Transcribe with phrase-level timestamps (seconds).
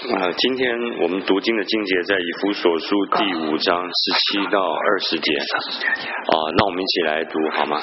[0.00, 0.72] 啊，今天
[1.02, 2.86] 我们读经的境界在以弗所书
[3.18, 5.34] 第五章十七到二十节。
[5.36, 7.76] 啊，那我们一起来读好吗？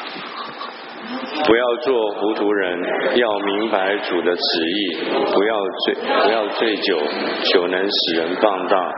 [1.46, 2.82] 不要做糊涂人，
[3.18, 4.98] 要明白主的旨意。
[5.14, 5.94] 不要醉，
[6.24, 6.98] 不要醉酒，
[7.54, 8.92] 酒能使人放荡，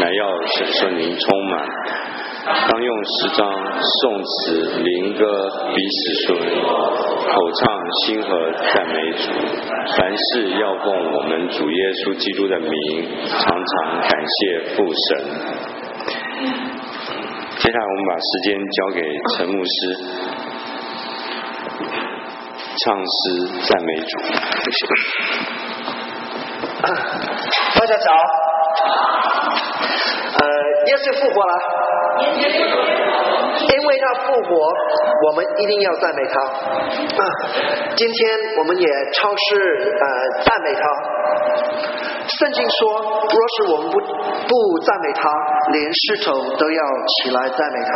[0.00, 1.68] 乃要使圣灵充满。
[2.46, 3.48] 当用诗章、
[4.02, 5.24] 颂词、灵歌
[5.74, 7.62] 彼此说，口唱
[8.04, 8.28] 心和
[8.70, 9.24] 赞美主。
[9.96, 12.68] 凡事要奉我们主耶稣基督的名，
[13.30, 15.16] 常常感谢父神。
[17.56, 19.00] 接下来我们把时间交给
[19.32, 19.76] 陈牧师，
[22.76, 23.22] 唱诗
[23.64, 24.12] 赞美主。
[27.74, 28.08] 大家早。
[29.94, 30.42] 呃，
[30.86, 31.54] 耶稣复活了。
[33.64, 34.50] 因为他复活，
[35.26, 36.34] 我们一定要赞美他。
[36.42, 37.24] 啊，
[37.96, 39.56] 今天我们也超市
[40.00, 40.04] 呃
[40.42, 40.82] 赞美他。
[42.26, 45.30] 圣经说，若是我们不不赞美他，
[45.72, 46.82] 连石头都要
[47.22, 47.92] 起来赞美他。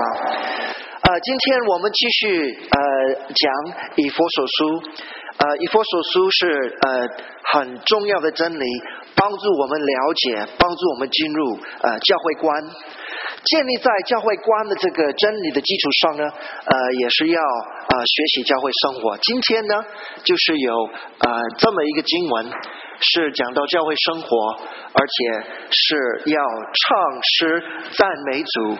[1.10, 2.78] 呃，今天我们继续呃
[3.34, 3.52] 讲
[3.96, 4.82] 以佛所书。
[5.38, 7.08] 呃，以佛所书是呃
[7.52, 8.64] 很重要的真理，
[9.14, 12.62] 帮助我们了解，帮助我们进入呃教会观。
[13.44, 19.16] 建立在教会观的这个真理的基础上呢，呃，也是要呃学习教会生活。
[19.18, 19.74] 今天呢，
[20.24, 20.74] 就是有
[21.20, 22.50] 呃这么一个经文，
[23.00, 24.58] 是讲到教会生活，
[24.92, 26.42] 而且是要
[26.74, 27.64] 唱诗
[27.96, 28.76] 赞美主。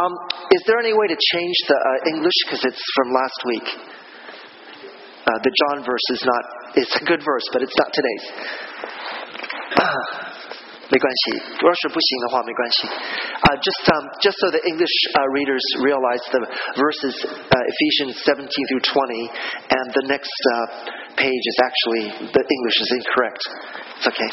[0.00, 0.14] Um,
[0.54, 1.76] is there any way to change the
[2.14, 3.66] English because it's from last week?
[5.29, 6.43] Uh, the John verse is not.
[6.75, 8.25] It's a good verse, but it's not today's.
[10.87, 12.87] 没关系，若是不行的话没关系。
[12.87, 16.45] Uh, just um, just so the English uh, readers realize the
[16.77, 19.29] verses uh, Ephesians 17 through 20,
[19.73, 23.41] and the next uh, page is actually the English is incorrect.
[23.97, 24.29] It's okay.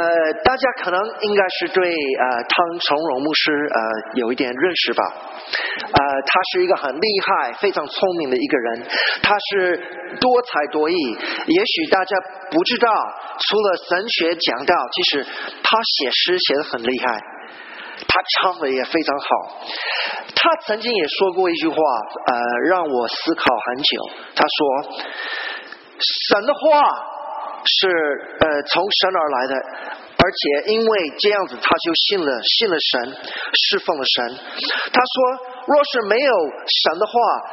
[0.00, 3.80] 呃，大家可能应该是对呃汤崇荣牧师呃
[4.14, 5.04] 有一点认识吧。
[5.04, 8.86] 呃，他是一个很厉害、非常聪明的一个人，
[9.22, 9.76] 他是
[10.18, 10.94] 多才多艺。
[11.46, 12.16] 也许大家
[12.50, 12.88] 不知道，
[13.38, 15.26] 除了神学讲道，其实
[15.62, 17.20] 他写诗写的很厉害，
[18.08, 19.26] 他唱的也非常好。
[20.34, 24.10] 他曾经也说过一句话，呃，让我思考很久。
[24.34, 24.58] 他说
[26.30, 26.60] ：“神的话
[27.64, 27.88] 是
[28.40, 29.54] 呃从神而来的。”
[30.20, 33.16] 而且因为这样子，他就信了信了神，
[33.56, 34.36] 侍奉了神。
[34.92, 35.16] 他说，
[35.64, 36.34] 若是没有
[36.68, 37.12] 神的话，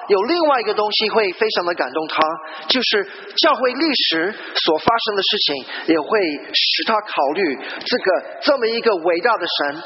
[0.09, 2.19] 有另外一个东西会非常的感动他，
[2.67, 3.07] 就是
[3.37, 6.19] 教会历史所发生的事情，也会
[6.51, 9.83] 使他考虑这个这么一个伟大的神。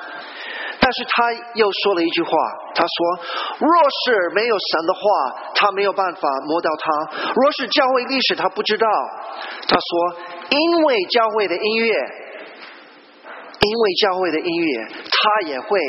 [0.81, 2.31] 但是他又说了一句话，
[2.73, 2.97] 他说，
[3.59, 3.69] 若
[4.03, 4.99] 是没有神的话，
[5.53, 8.87] 他没有办法摸到他；若是教会历史他不知道，
[9.67, 10.17] 他说，
[10.49, 11.95] 因为教会的音乐。
[13.63, 15.79] 因为教会的音乐，他也会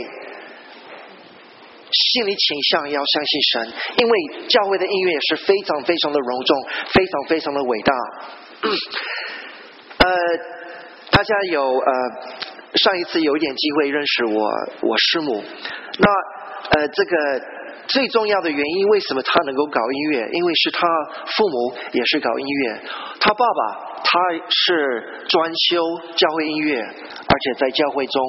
[1.90, 7.94] 心里倾向要相信神，因为教会的音乐是非常非常的隆重，非常非常的伟大。
[9.96, 10.06] 呃，
[11.10, 11.92] 大家有呃
[12.74, 14.50] 上一次有一点机会认识我，
[14.82, 15.44] 我师母。
[15.98, 17.42] 那呃这个
[17.86, 20.28] 最重要的原因，为什么他能够搞音乐？
[20.32, 20.86] 因为是他
[21.26, 22.80] 父母也是搞音乐，
[23.20, 23.88] 他爸爸。
[24.04, 24.18] 他
[24.50, 25.80] 是专修
[26.16, 28.20] 教会音乐，而且在教会中，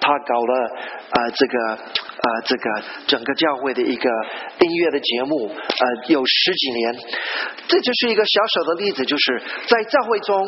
[0.00, 0.70] 他搞了
[1.10, 4.10] 呃这个呃这个整个教会的一个
[4.58, 6.96] 音乐的节目，呃有十几年。
[7.68, 10.44] 这就是一个小小的例子，就是在教会中，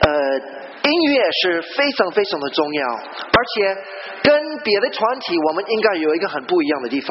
[0.00, 0.63] 呃。
[0.84, 3.74] 音乐是非常非常的重要，而且
[4.22, 7.08] 跟别的团体，我们应该有一个很不一样的地方。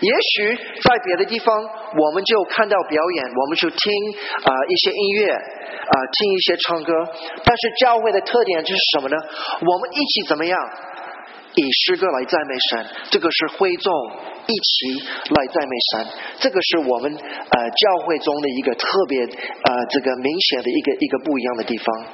[0.00, 3.80] 也许在别的地方，我们就看到表演，我们就听
[4.44, 6.92] 啊一些音乐啊听一些唱歌。
[7.42, 9.16] 但是教会的特点就是什么呢？
[9.60, 10.58] 我们一起怎么样？
[11.54, 13.90] 以诗歌来赞美神，这个是会众
[14.46, 16.06] 一起来赞美神，
[16.38, 22.06] 这个是我们呃教会中的一个特别呃这个明显的一个一个不一样的地方。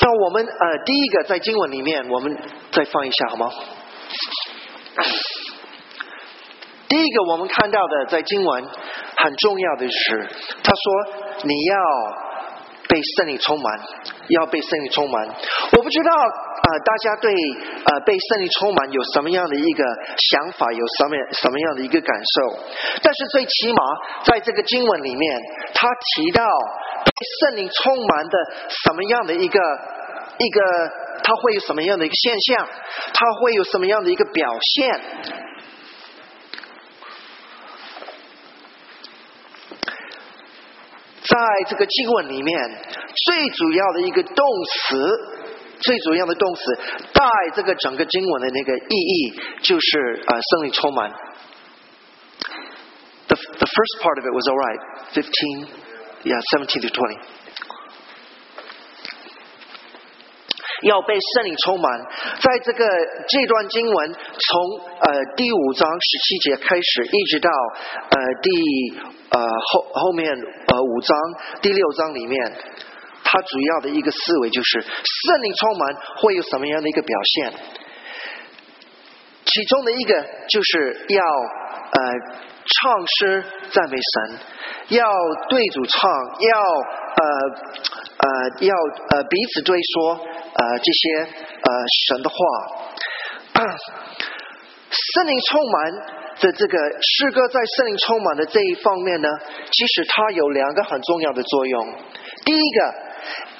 [0.00, 2.36] 那我们呃，第一个在经文里面，我们
[2.70, 3.50] 再放一下好吗？
[6.86, 8.64] 第一个我们看到的在经文
[9.16, 10.28] 很重要的是，
[10.62, 10.84] 他说
[11.42, 11.76] 你要
[12.94, 13.66] 被圣灵充满，
[14.28, 15.26] 要被圣灵充满。
[15.74, 19.82] 我不知道啊，大家对呃被圣灵充满有什么样的一个
[20.30, 22.62] 想法，有什么什么样的一个感受？
[23.02, 23.82] 但是最起码
[24.22, 25.40] 在这个经文里面，
[25.74, 26.46] 他提到
[27.02, 27.10] 被。
[27.40, 28.38] 圣灵充满的
[28.68, 29.58] 什么样的一个
[30.36, 30.60] 一个，
[31.22, 32.68] 他会有什么样的一个现象？
[33.14, 35.00] 他会有什么样的一个表现？
[41.34, 42.56] 在这个经文里面
[43.26, 45.50] 最主要的一个动词。
[45.80, 46.62] 最主要的动词
[47.12, 51.10] 带这个整个经文的那个意义，就是呃圣灵充满。
[53.26, 54.80] The the first part of it was all right,
[55.12, 55.66] fifteen,
[56.22, 57.18] yeah, seventeen to twenty.
[60.84, 62.00] 要被圣灵充满，
[62.40, 62.86] 在这个
[63.26, 67.50] 这段经文从呃第五章十七节开始，一直到
[68.10, 68.50] 呃第
[69.30, 71.18] 呃后后面呃五章
[71.60, 72.52] 第六章里面。
[73.26, 77.52] 它主要的一个思维就是圣灵充满会有什么样的一个表现？
[79.46, 81.24] 其中的一个就是要
[81.94, 82.00] 呃
[82.66, 84.38] 唱诗赞美神，
[84.98, 85.04] 要
[85.48, 86.60] 对主唱，要
[87.16, 87.22] 呃
[88.18, 88.28] 呃
[88.60, 88.74] 要
[89.10, 91.68] 呃彼此对说呃这些呃
[92.06, 92.36] 神的话。
[94.90, 95.92] 圣灵充满
[96.40, 99.28] 的这个诗歌，在圣灵充满的这一方面呢，
[99.70, 101.94] 其实它有两个很重要的作用。
[102.44, 103.04] 第一个。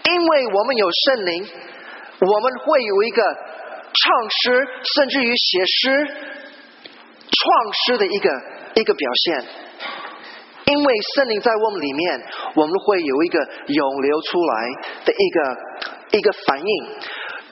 [0.04, 1.48] 因为我们有圣灵，
[2.20, 6.14] 我们会有一个唱诗，甚至于写诗、
[7.44, 8.30] 创诗的一个
[8.74, 9.44] 一个表现。
[10.64, 12.22] 因为圣灵在我们里面，
[12.54, 14.66] 我们会有一个涌流出来
[15.04, 16.88] 的一个一个反应。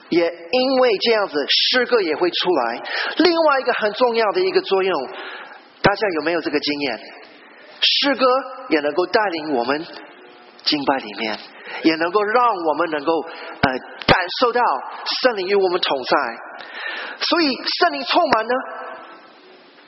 [0.08, 2.82] 也因为这样子，诗歌也会出来。
[3.18, 5.08] 另外一个很重要的一个作用，
[5.82, 7.00] 大家有没有这个经验？
[7.80, 8.26] 诗歌
[8.70, 9.84] 也能够带领我们
[10.64, 11.38] 敬拜里面。
[11.84, 13.72] 也能够让我们能够呃
[14.06, 14.60] 感受到
[15.22, 16.16] 圣灵与我们同在，
[17.18, 17.46] 所以
[17.80, 18.54] 圣灵充满呢，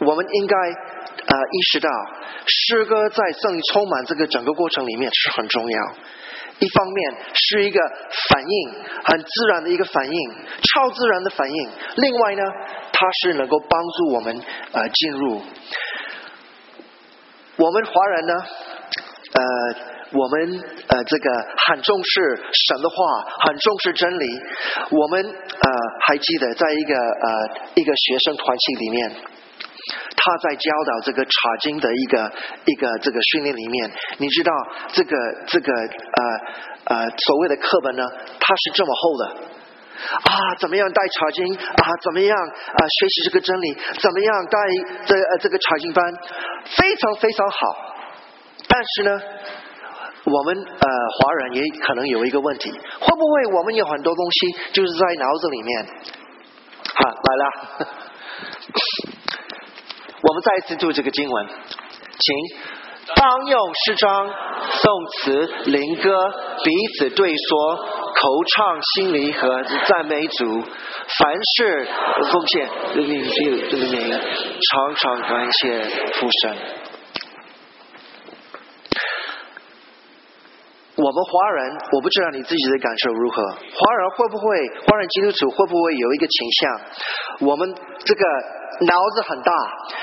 [0.07, 1.89] 我们应该呃意识到
[2.47, 5.79] 诗歌在圣灵充满这个整个过程里面是很重要。
[6.61, 7.81] 一方面是一个
[8.31, 8.73] 反应，
[9.05, 10.31] 很自然的一个反应，
[10.63, 12.43] 超自然的反应；另外呢，
[12.93, 14.41] 它是能够帮助我们
[14.73, 15.43] 呃进入
[17.57, 18.35] 我们华人呢
[19.33, 19.95] 呃。
[20.17, 21.29] 我们呃，这个
[21.67, 22.95] 很重视神的话，
[23.49, 24.27] 很重视真理。
[24.91, 25.69] 我们呃，
[26.07, 29.11] 还记得在一个呃一个学生团体里面，
[30.17, 32.33] 他在教导这个查经的一个
[32.65, 34.53] 一个这个训练里面，你知道
[34.93, 35.17] 这个
[35.47, 38.03] 这个呃呃所谓的课本呢，
[38.41, 39.27] 它是这么厚的
[40.23, 41.85] 啊，怎么样带查经啊？
[42.03, 42.81] 怎么样啊？
[43.01, 43.77] 学习这个真理？
[44.01, 44.59] 怎么样带
[45.07, 46.05] 这这个查经班？
[46.77, 47.95] 非常非常好，
[48.69, 49.21] 但是呢？
[50.27, 50.89] 我们呃，
[51.19, 52.79] 华人也可能有一个问题，会
[53.15, 55.85] 不会我们有很多东西就是在脑子里面？
[56.95, 57.89] 啊，来了，
[60.27, 62.35] 我们再一次读这个经文，请
[63.15, 64.27] 当用诗章、
[64.71, 66.11] 宋词、灵歌
[66.65, 67.85] 彼此对说，口
[68.57, 71.87] 唱心里和赞美主，凡事
[72.33, 72.67] 奉献，
[74.63, 75.85] 常常感谢
[76.15, 76.57] 父神。
[81.05, 83.45] 我们华人，我不知道你自己的感受如何。
[83.45, 84.57] 华人会不会，
[84.89, 86.81] 华人基督徒会不会有一个倾向？
[87.41, 87.69] 我们
[88.07, 88.25] 这个
[88.89, 89.53] 脑子很大，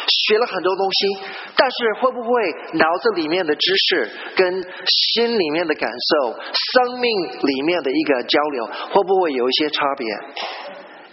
[0.05, 1.25] 学了很多东西，
[1.55, 2.29] 但是会不会
[2.73, 4.53] 脑子里面的知识跟
[4.85, 7.09] 心里面的感受、生命
[7.41, 10.07] 里面的一个交流，会不会有一些差别？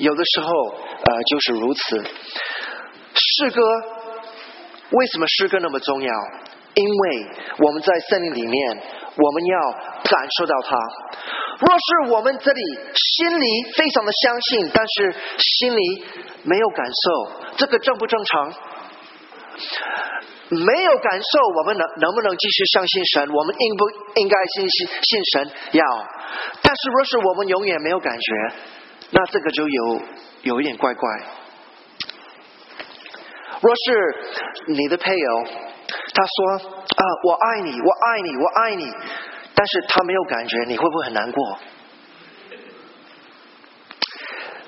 [0.05, 2.05] 有的时候，呃，就是如此。
[3.14, 3.62] 诗歌
[4.91, 6.12] 为什么诗歌那么重要？
[6.79, 7.27] 因为
[7.59, 8.83] 我们在森林里面。
[9.20, 9.73] 我们要
[10.05, 10.77] 感受到它。
[11.58, 12.63] 若是我们这里
[12.94, 16.05] 心里非常的相信，但是心里
[16.44, 18.55] 没有感受，这个正不正常？
[20.51, 23.29] 没有感受，我们能能不能继续相信神？
[23.29, 25.51] 我们应不应该信信信神？
[25.73, 25.85] 要。
[26.63, 28.55] 但是若是我们永远没有感觉，
[29.11, 30.01] 那这个就有
[30.43, 31.03] 有一点怪怪。
[33.61, 35.44] 若是你的配偶，
[36.19, 36.84] 他说。
[36.98, 38.93] 啊，我爱你，我爱你，我爱你。
[39.55, 41.58] 但是他没有感觉，你会不会很难过？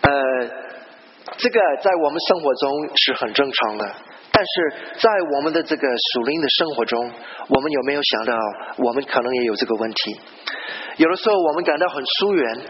[0.03, 0.13] 呃，
[1.37, 3.95] 这个在我们生活中是很正常的，
[4.31, 7.11] 但是在我们的这个属灵的生活中，
[7.49, 8.35] 我们有没有想到，
[8.77, 10.21] 我们可能也有这个问题？
[10.99, 12.61] 有的时候我们感到很疏远。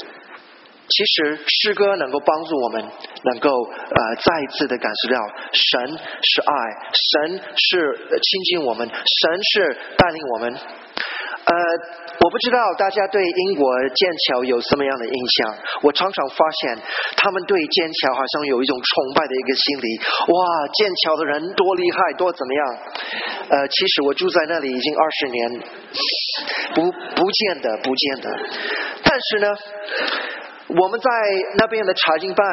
[0.91, 2.83] 其实诗歌能够帮助我们，
[3.23, 5.19] 能够呃再一次的感受到
[5.53, 6.53] 神是爱，
[6.93, 10.55] 神是亲近我们，神是带领我们。
[11.43, 11.55] 呃，
[12.21, 15.57] 我不知道大家对英国剑桥有什么样的印象？
[15.83, 16.79] 我常常发现
[17.17, 19.99] 他们对剑桥好像有一种崇拜的一个心理。
[20.27, 22.67] 哇，剑桥的人多厉害，多怎么样？
[23.49, 25.63] 呃，其实我住在那里已经二十年，
[26.75, 28.31] 不不见得，不见得。
[29.03, 29.49] 但是呢。
[30.77, 31.11] 我们在
[31.59, 32.47] 那边的查经班，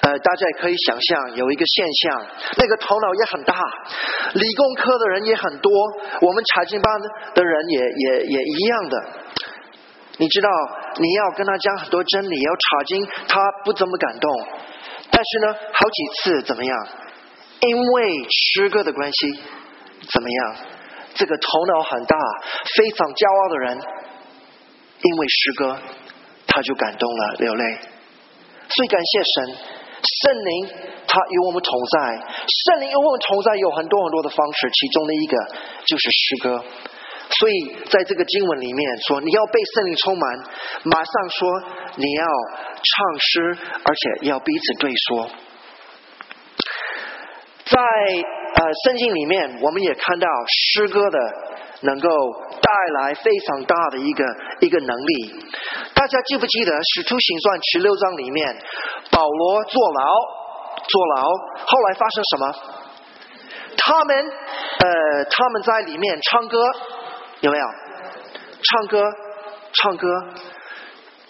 [0.00, 2.26] 呃，大家也可以想象有一个现象，
[2.58, 3.54] 那个头脑也很大，
[4.34, 5.70] 理工科的人也很多，
[6.22, 6.92] 我们查经班
[7.34, 8.96] 的人也也也一样的。
[10.18, 10.48] 你知道，
[10.98, 14.30] 你要跟他讲很多真理，要查经，他不怎么感动。
[15.10, 16.88] 但是呢，好几次怎么样？
[17.60, 19.40] 因为诗歌的关系，
[20.10, 20.56] 怎么样？
[21.14, 22.16] 这个头脑很大、
[22.76, 23.78] 非常骄傲的人，
[25.02, 25.78] 因为诗歌。
[26.56, 27.62] 他就感动了，流泪。
[28.72, 29.56] 所以感谢神，
[30.00, 30.68] 圣灵
[31.06, 32.16] 他与我们同在，
[32.48, 35.36] 圣灵与我们同在有很多很多的方式，其中的一个
[35.84, 36.64] 就是诗歌。
[37.28, 40.38] 所以在这个经文里面说，你要被圣灵充满，
[40.84, 41.62] 马上说
[41.96, 45.28] 你要唱诗，而且要彼此对说。
[47.66, 51.18] 在呃圣经里面，我们也看到诗歌的。
[51.82, 52.08] 能够
[52.62, 52.70] 带
[53.00, 54.24] 来非常大的一个
[54.60, 55.44] 一个能力。
[55.96, 58.44] 大家记不记得《使徒行传》十六章里面，
[59.08, 60.04] 保罗坐牢，
[60.84, 61.24] 坐牢，
[61.64, 62.44] 后来发生什么？
[63.80, 66.60] 他们呃，他们在里面唱歌，
[67.40, 67.64] 有没有？
[68.60, 69.00] 唱歌，
[69.72, 70.06] 唱歌，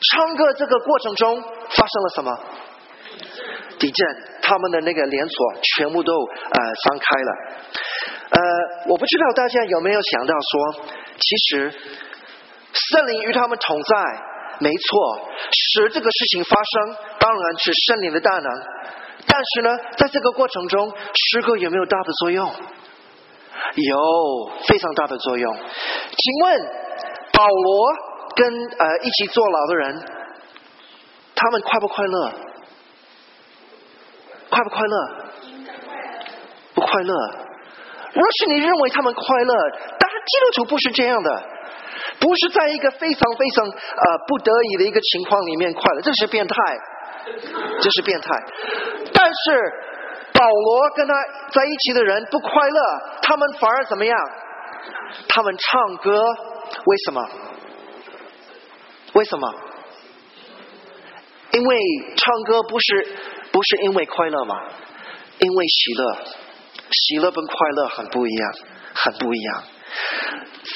[0.02, 2.35] 唱歌这个过程中发生了什么？
[3.78, 4.02] 地震，
[4.42, 6.58] 他们的那个连锁全部都呃
[6.90, 7.30] 张开了。
[8.35, 8.40] 呃，
[8.90, 10.82] 我不知道大家有没有想到说，
[11.14, 11.70] 其实
[12.73, 13.94] 圣灵与他们同在，
[14.58, 15.20] 没错，
[15.52, 18.62] 使这个事情发生，当然是圣灵的大能。
[19.26, 22.50] 但是呢，在这个过程中，诗歌有没有大的作用？
[23.75, 25.54] 有非常大的作用。
[25.54, 26.60] 请问
[27.32, 27.88] 保罗
[28.34, 28.46] 跟
[28.78, 30.02] 呃一起坐牢的人，
[31.34, 32.32] 他们快不快乐？
[34.48, 35.08] 快不快乐？
[36.75, 37.14] 不快乐。
[38.14, 39.54] 若是你认为他们快乐，
[39.98, 41.44] 当然基督徒不是这样的，
[42.18, 46.56] 不是在一个非常非常呃不得已的一个情况里面快乐，这是变态，
[47.80, 48.28] 这是变态。
[49.12, 49.73] 但是
[50.32, 51.14] 保罗跟他
[51.50, 52.80] 在一起的人不快乐，
[53.23, 54.18] 他们反而怎么样？
[55.28, 56.23] 他们唱歌，
[56.85, 57.28] 为什么？
[59.14, 59.54] 为什么？
[61.52, 61.78] 因为
[62.16, 63.16] 唱歌不是
[63.50, 64.54] 不是因为快乐吗？
[65.38, 66.16] 因为喜乐。
[66.88, 68.52] 喜乐跟快乐很不一样，
[68.94, 69.64] 很不一样。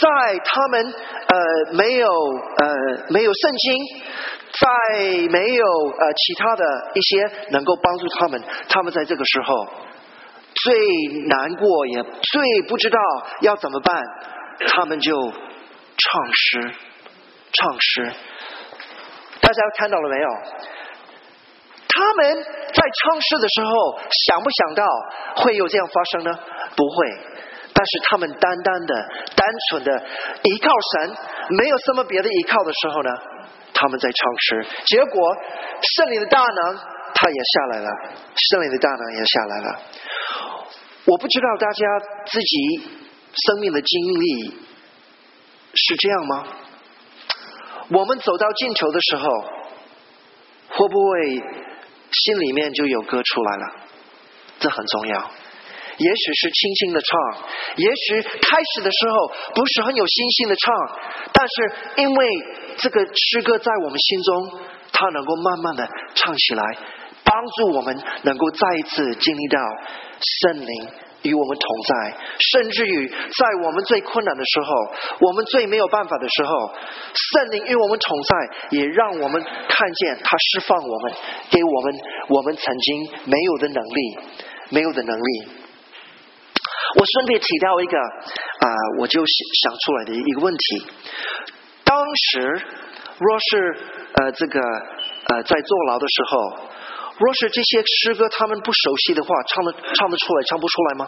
[0.01, 0.95] 在他们
[1.27, 2.67] 呃没有呃
[3.09, 3.77] 没有圣经，
[4.53, 9.67] 在没有呃其他的一些能够帮助他们，他们在这个时候
[10.55, 10.77] 最
[11.27, 12.99] 难过，也最不知道
[13.41, 14.03] 要怎么办，
[14.69, 16.75] 他们就唱诗，
[17.53, 18.13] 唱诗。
[19.41, 20.29] 大家看到了没有？
[21.93, 24.85] 他们在唱诗的时候，想不想到
[25.37, 26.39] 会有这样发生呢？
[26.77, 27.30] 不会。
[27.73, 28.95] 但是他们单单的、
[29.35, 29.91] 单纯的
[30.43, 31.17] 依靠神，
[31.51, 33.11] 没有什么别的依靠的时候呢，
[33.73, 34.67] 他们在唱诗。
[34.87, 35.37] 结果
[35.97, 36.77] 圣灵的大能，
[37.15, 37.91] 他也下来了。
[38.35, 39.81] 圣灵的大能也下来了。
[41.07, 41.87] 我不知道大家
[42.27, 42.89] 自己
[43.47, 44.51] 生命的经历
[45.75, 46.47] 是这样吗？
[47.91, 49.25] 我们走到尽头的时候，
[50.71, 51.43] 会不会？
[52.13, 53.67] 心里面就有歌出来了，
[54.59, 55.31] 这很重要。
[56.01, 57.45] 也许是轻轻的唱，
[57.77, 60.75] 也许开始的时候不是很有信心的唱，
[61.33, 62.27] 但是因为
[62.79, 64.61] 这个诗歌在我们心中，
[64.93, 66.65] 它能够慢慢的唱起来，
[67.23, 69.59] 帮助我们能够再一次经历到
[70.21, 70.89] 圣灵。
[71.23, 74.73] 与我们同在，甚至于在我们最困难的时候，
[75.21, 76.73] 我们最没有办法的时候，
[77.13, 81.13] 圣灵与我们同在，也让我们看见他释放我们，
[81.51, 84.19] 给我们我们曾经没有的能力，
[84.71, 85.60] 没有的能力。
[86.97, 88.67] 我顺便提到一个啊，
[88.99, 90.87] 我就想想出来的一个问题：
[91.85, 92.63] 当时
[93.19, 93.77] 若是
[94.15, 96.71] 呃这个呃在坐牢的时候。
[97.21, 101.07] 若是这些诗歌他们不熟悉的话，唱的唱得出来，唱不出来吗？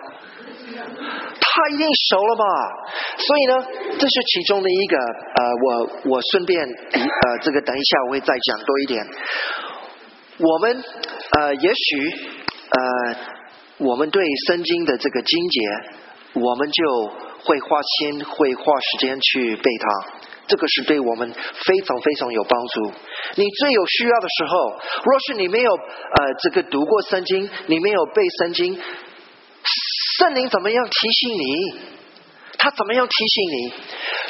[1.40, 2.44] 他一定熟了吧？
[3.16, 3.66] 所以呢，
[3.98, 9.06] 这是其中的一个呃，我我顺便呃，这个等一下我会再讲多一点。
[10.36, 10.84] 我们
[11.38, 12.10] 呃，也许
[12.68, 13.16] 呃，
[13.84, 15.60] 我们对圣经的这个经节，
[16.34, 17.12] 我们就
[17.44, 20.12] 会花心，会花时间去背它。
[20.46, 22.92] 这个是对我们非常非常有帮助。
[23.36, 24.70] 你最有需要的时候，
[25.04, 28.78] 若是你没有呃这个读过圣经，你没有背圣经，
[30.18, 31.80] 圣灵怎么样提醒你？
[32.58, 33.72] 他怎么样提醒你？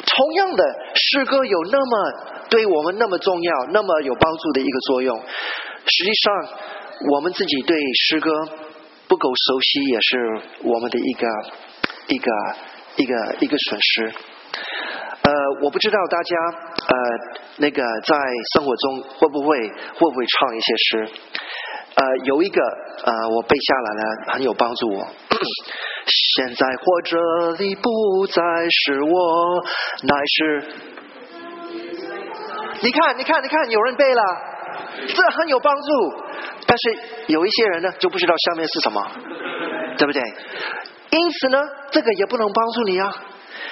[0.05, 0.63] 同样的
[0.95, 5.19] 诗歌有那么对我们那么重要、那么有帮助的一个作用。
[5.85, 6.33] 实际上，
[7.11, 8.31] 我们自己对诗歌
[9.13, 11.27] 不够熟悉，也是我们的一个
[12.07, 12.31] 一个
[12.95, 14.11] 一个一个损失。
[15.21, 16.35] 呃，我不知道大家
[16.87, 16.95] 呃，
[17.57, 18.17] 那个在
[18.55, 21.07] 生活中会不会会不会唱一些诗？
[21.93, 22.59] 呃，有一个
[23.05, 25.05] 呃，我背下来了，很有帮助我。
[26.35, 29.63] 现在活着的不再是我，
[30.01, 30.65] 乃是
[32.81, 34.23] 你看，你看，你看，有人背了，
[35.07, 36.22] 这很有帮助。
[36.73, 38.99] 但是有一些人呢，就不知道下面是什么，
[39.95, 40.19] 对不对？
[41.11, 41.59] 因此呢，
[41.91, 43.13] 这个也不能帮助你啊。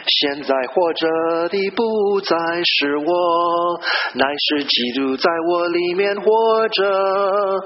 [0.05, 3.81] 现在活着的不再是我，
[4.13, 7.59] 乃是基督在我里面活着。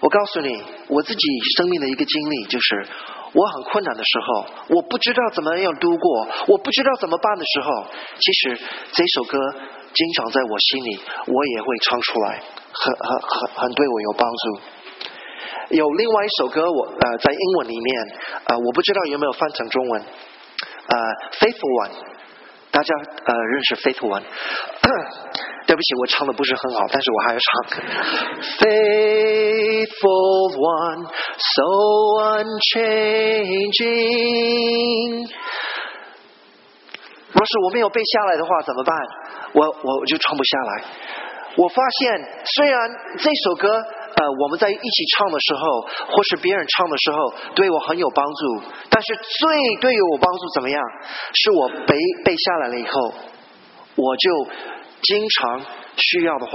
[0.00, 2.84] 我告诉你，我自己生命的一个经历，就是
[3.34, 7.86] 我很困难的时候，我不知道怎么样度过，我不知道怎么办的时候，
[8.18, 8.58] 其实
[8.90, 9.38] 这首歌
[9.94, 14.60] 经常在我心里，我也会唱出来，很很很很对我有帮助。
[15.70, 18.02] 有另外一首歌，我呃在英文里面，
[18.46, 20.02] 呃我不知道有没有翻成中文。
[20.86, 20.96] 呃
[21.38, 21.90] ，faithful one，
[22.70, 24.22] 大家呃认识 faithful one？
[25.64, 27.50] 对不起，我唱的不是很好，但是我还要唱。
[28.60, 31.62] faithful one，so
[32.42, 33.82] unchanging。
[37.42, 38.96] 要是我没有背下来的话，怎么办？
[39.52, 40.84] 我我就唱不下来。
[41.56, 42.78] 我发现，虽然
[43.18, 43.68] 这首歌。
[44.14, 45.80] 呃，我们在一起唱的时候，
[46.14, 48.62] 或是别人唱的时候，对我很有帮助。
[48.90, 50.82] 但是最对于我帮助怎么样？
[51.32, 53.14] 是我背背下来了以后，
[53.96, 54.46] 我就
[55.00, 55.62] 经常
[55.96, 56.52] 需要的话，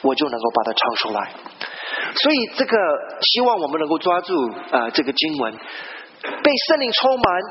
[0.00, 1.30] 我就能够把它唱出来。
[2.14, 2.76] 所以这个
[3.20, 4.34] 希望我们能够抓住
[4.72, 7.42] 啊，这个经文被圣灵充满。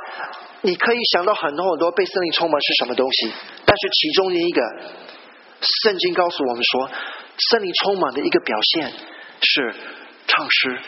[0.63, 3.31] 你可以想到很多很多被圣灵充满是什么东西，
[3.65, 4.61] 但是其中的一个，
[5.83, 6.89] 圣经告诉我们说，
[7.37, 8.91] 圣灵充满的一个表现。
[9.45, 9.75] 是
[10.25, 10.79] 唱诗，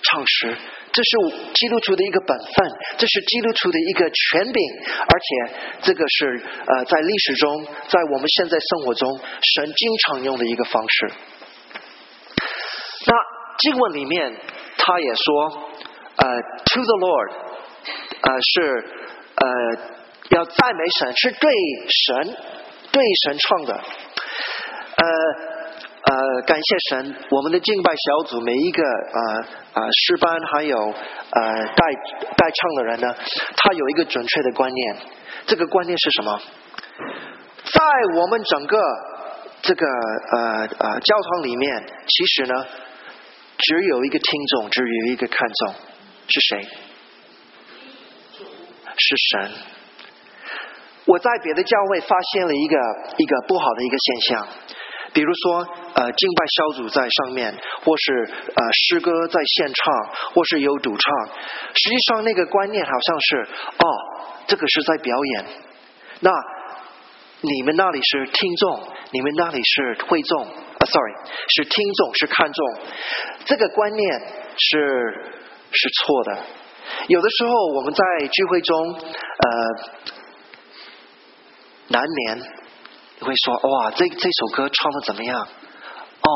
[0.00, 0.56] 唱诗，
[0.90, 1.10] 这是
[1.52, 4.62] 基督徒的一个本分，这是基督徒的一个权柄，
[5.00, 9.20] 而且这个是呃，在历史中，在我们现在生活中，
[9.54, 11.12] 神经常用的一个方式。
[13.04, 13.14] 那
[13.58, 14.34] 经文里面
[14.78, 15.44] 他也说，
[16.16, 17.32] 呃，to the Lord，
[18.22, 18.88] 呃，是
[19.40, 19.46] 呃
[20.30, 21.50] 要赞美神，是对
[21.88, 22.36] 神
[22.92, 25.50] 对神唱的，呃。
[26.02, 31.92] 呃，感谢神，我们的敬拜小组每一个呃呃诗班还有呃带
[32.36, 33.14] 带唱的人呢，
[33.54, 34.96] 他有一个准确的观念。
[35.46, 36.40] 这个观念是什么？
[37.64, 37.82] 在
[38.16, 38.78] 我们整个
[39.60, 42.66] 这个呃呃教堂里面，其实呢，
[43.58, 45.74] 只有一个听众，只有一个看众，
[46.28, 46.68] 是谁？
[49.00, 49.50] 是神。
[51.06, 52.76] 我在别的教会发现了一个
[53.16, 54.48] 一个不好的一个现象。
[55.12, 59.92] 比如说，呃，敬拜小组在上面，或是呃诗歌在现唱，
[60.32, 61.26] 或是有主唱。
[61.74, 63.86] 实际上，那个观念好像是，哦，
[64.46, 65.46] 这个是在表演。
[66.20, 66.30] 那
[67.40, 71.14] 你们那里是听众，你们那里是会众啊？Sorry，
[71.56, 72.78] 是听众，是看众。
[73.46, 74.20] 这个观念
[74.56, 74.78] 是
[75.72, 76.38] 是错的。
[77.08, 79.50] 有的时候我们在聚会中，呃，
[81.88, 82.60] 难免。
[83.20, 85.42] 会说哇，这这首歌唱的怎么样？
[85.42, 86.30] 哦，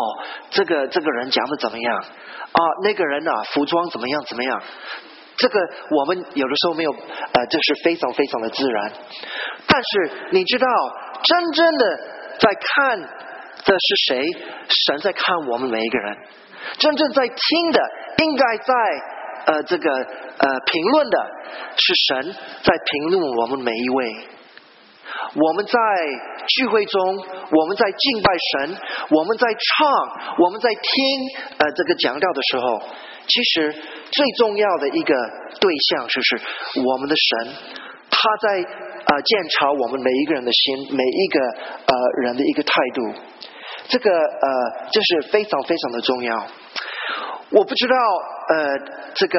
[0.50, 1.96] 这个这个人讲的怎么样？
[1.96, 4.22] 啊，那个人呢，服装怎么样？
[4.26, 4.62] 怎么样？
[5.38, 5.58] 这个
[5.90, 8.92] 我们有的时候没有，呃，这是非常非常的自然。
[9.66, 10.66] 但是你知道，
[11.22, 11.86] 真正的
[12.38, 14.22] 在看的是谁？
[14.68, 16.18] 神在看我们每一个人。
[16.76, 17.80] 真正在听的，
[18.18, 18.74] 应该在
[19.46, 21.18] 呃这个呃评论的，
[21.76, 24.14] 是神在评论我们每一位。
[25.34, 25.78] 我们在
[26.46, 27.00] 聚会中，
[27.50, 28.76] 我们在敬拜神，
[29.10, 29.88] 我们在唱，
[30.38, 30.82] 我们在听
[31.58, 32.82] 呃这个讲调的时候，
[33.26, 33.72] 其实
[34.10, 35.14] 最重要的一个
[35.60, 36.40] 对象就是
[36.80, 37.54] 我们的神，
[38.10, 41.40] 他在呃检查我们每一个人的心，每一个
[41.86, 43.14] 呃人的一个态度，
[43.88, 46.46] 这个呃这是非常非常的重要。
[47.54, 47.96] 我不知道
[48.48, 48.78] 呃
[49.14, 49.38] 这个。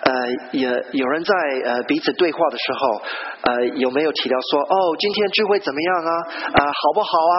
[0.00, 0.14] 呃，
[0.52, 3.02] 也有人在呃彼此对话的时候，
[3.42, 6.12] 呃有没有提到说哦，今天聚会怎么样啊？
[6.54, 7.36] 啊，好不好啊？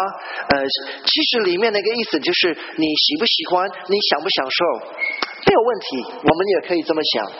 [0.49, 0.63] 呃，
[1.03, 4.65] 其实里面那个意思就是你喜不喜欢，你享不享受，
[5.47, 7.31] 没有问题，我们也可以这么想。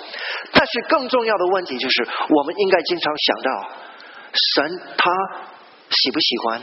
[0.53, 3.69] 但是更重要的问题就是，我们应该经常想到，
[4.55, 5.11] 神他
[5.91, 6.61] 喜不喜欢？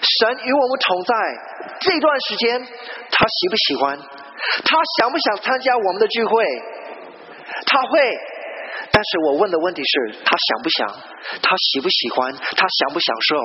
[0.00, 1.14] 神与我们同在
[1.80, 2.58] 这段时间，
[3.10, 3.98] 他喜不喜欢？
[4.64, 6.44] 他想不想参加我们的聚会？
[7.66, 8.00] 他会，
[8.90, 10.88] 但是我问的问题是，他想不想？
[11.42, 12.34] 他喜不喜欢？
[12.34, 13.36] 他享不享受？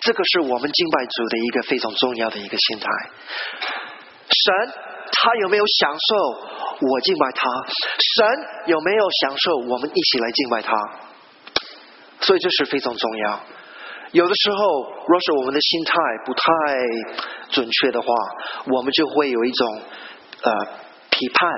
[0.00, 2.86] 这个是我们敬拜主的一个非常重要的一个心态。
[4.30, 4.72] 神
[5.10, 6.16] 他有没有享受
[6.80, 7.48] 我敬拜他？
[7.68, 8.26] 神
[8.66, 10.72] 有没有享受我们一起来敬拜他？
[12.20, 13.40] 所以这是非常重要。
[14.12, 15.92] 有的时候，若是我们的心态
[16.24, 16.42] 不太
[17.50, 18.08] 准确的话，
[18.72, 19.82] 我们就会有一种
[20.42, 20.52] 呃
[21.10, 21.50] 批判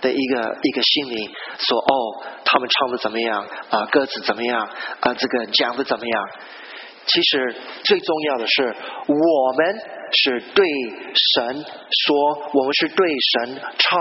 [0.00, 1.26] 的一个一个心理，
[1.58, 3.84] 说哦，他们唱的怎么样啊？
[3.86, 4.60] 歌词怎么样
[5.00, 5.14] 啊？
[5.14, 6.28] 这个讲的怎么样？
[7.06, 8.76] 其实最重要的是，
[9.08, 9.80] 我们
[10.12, 10.64] 是对
[11.34, 11.64] 神
[12.06, 12.16] 说，
[12.52, 13.98] 我们是对神唱，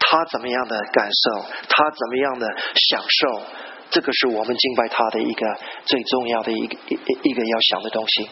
[0.00, 3.42] 他怎么样的感受，他怎么样的享受。
[3.90, 8.28] 这个是我们敬拜他的一个最重要的一个一一个要想的东西。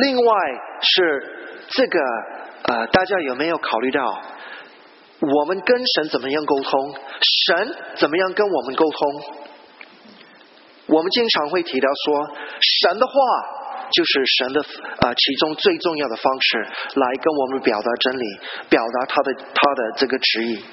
[0.00, 0.34] 另外
[0.80, 2.00] 是这个
[2.62, 4.22] 呃，大家有没有考虑到，
[5.20, 6.94] 我们跟神怎么样沟通？
[7.46, 9.22] 神怎么样跟我们沟通？
[10.86, 13.12] 我们经常会提到说，神的话。
[13.90, 14.60] 就是神的
[15.00, 16.58] 啊，其中最重要的方式
[16.94, 18.24] 来跟我们表达真理，
[18.68, 20.64] 表达他的他的这个旨意。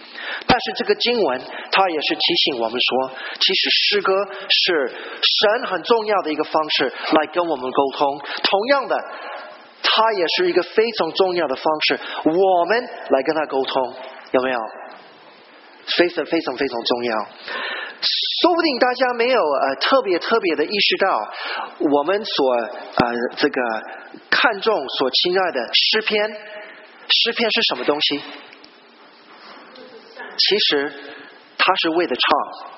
[0.48, 4.14] 但是这个经文，它也是提醒我们说，其实诗歌
[4.50, 8.20] 是神很重要的一个方式来跟我们沟通。
[8.44, 8.96] 同样的，
[9.82, 13.94] 它也是一个非常重要的方式，我们来跟他沟通，
[14.32, 14.60] 有没有？
[15.86, 17.28] 非常非常非常重要。
[18.02, 21.34] 说不定大家没有呃特别特别的意识到，
[21.80, 23.62] 我们所呃这个
[24.30, 28.22] 看重所亲爱的诗篇，诗篇是什么东西？
[30.38, 30.94] 其实
[31.58, 32.76] 它是为了唱，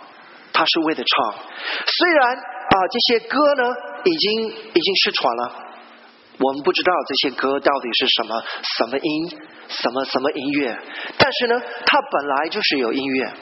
[0.53, 1.35] 它是为了唱。
[1.85, 3.63] 虽然啊这些歌呢
[4.05, 5.51] 已经已经失传了，
[6.37, 8.43] 我们不知道这些歌到底是什么
[8.77, 10.79] 什么音什么什么音乐，
[11.17, 13.33] 但是呢它本来就是有音乐。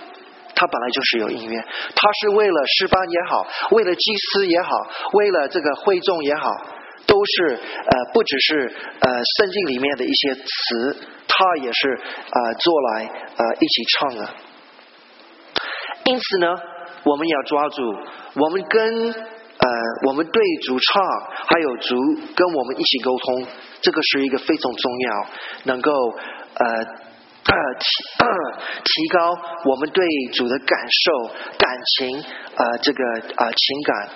[0.55, 4.69] 它本来就是有音乐，它是为了诗班也好，为了祭司也好，
[5.11, 6.49] 为了这个会众也好，
[7.05, 11.99] 都是呃不只是呃圣经里面的一些词，它也是
[12.31, 13.03] 呃做来
[13.35, 14.29] 呃一起唱的。
[16.05, 16.47] 因此呢，
[17.03, 17.83] 我们要抓住
[18.35, 19.69] 我们跟呃
[20.07, 21.03] 我们对主唱，
[21.47, 21.95] 还有主
[22.33, 23.45] 跟我们一起沟通，
[23.81, 25.27] 这个是一个非常重要，
[25.65, 25.91] 能够
[26.53, 27.04] 呃。
[27.45, 27.85] 提
[28.83, 30.03] 提高我们对
[30.33, 31.27] 主的感受、
[31.57, 32.19] 感情
[32.55, 33.03] 啊，这个
[33.35, 34.09] 啊情感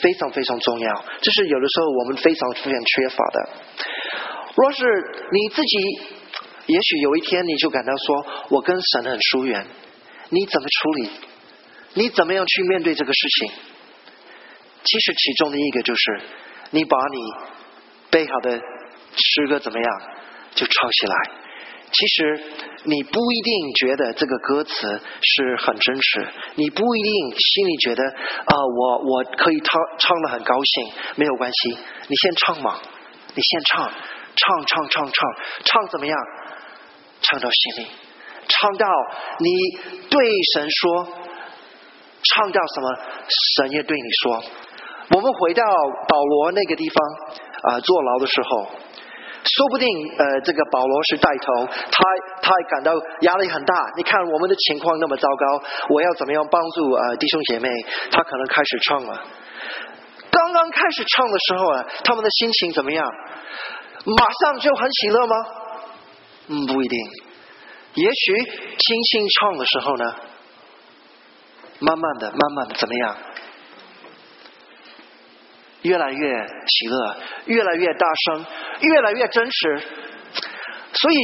[0.00, 1.04] 非常非常重要。
[1.20, 3.48] 这是有的时候我们非常非常缺乏的。
[4.56, 4.84] 若是
[5.30, 6.00] 你自己，
[6.66, 9.64] 也许有一天你就感到说，我跟神很疏远，
[10.30, 11.10] 你怎么处理？
[11.94, 13.52] 你怎么样去面对这个事情？
[14.82, 16.20] 其实其中的一个就是，
[16.70, 17.18] 你把你
[18.10, 20.00] 背好的诗歌怎么样，
[20.56, 21.43] 就唱起来。
[21.94, 22.42] 其实
[22.86, 24.72] 你不一定觉得这个歌词
[25.22, 31.78] 是很真实，你不一定心里觉得啊，我我可以唱唱的很高兴，没有关系，
[32.08, 32.80] 你先唱嘛，
[33.34, 35.12] 你先唱，唱唱唱唱
[35.64, 36.18] 唱怎么样？
[37.22, 37.88] 唱到心里，
[38.48, 38.86] 唱到
[39.38, 39.48] 你
[40.10, 40.20] 对
[40.54, 41.08] 神说，
[42.34, 42.98] 唱到什么？
[43.56, 44.44] 神也对你说。
[45.14, 45.62] 我们回到
[46.08, 48.68] 保罗那个地方啊，坐牢的时候。
[49.44, 52.04] 说不定，呃，这个保罗是带头，他
[52.40, 53.74] 他感到压力很大。
[53.96, 57.68] 你看我们的情况那么糟糕，我要怎么样帮助啊弟兄姐妹？
[58.10, 59.22] 他可能开始唱了。
[60.30, 63.06] 刚刚开始唱的时候啊，他们的心情怎么样？
[64.06, 65.36] 马上就很喜乐吗？
[66.48, 66.98] 嗯，不一定。
[67.94, 70.14] 也许轻轻唱的时候呢，
[71.80, 73.16] 慢慢的、慢慢的怎么样？
[75.84, 77.16] 越来越喜乐，
[77.46, 78.44] 越来越大声，
[78.80, 79.82] 越来越真实。
[80.94, 81.16] 所以，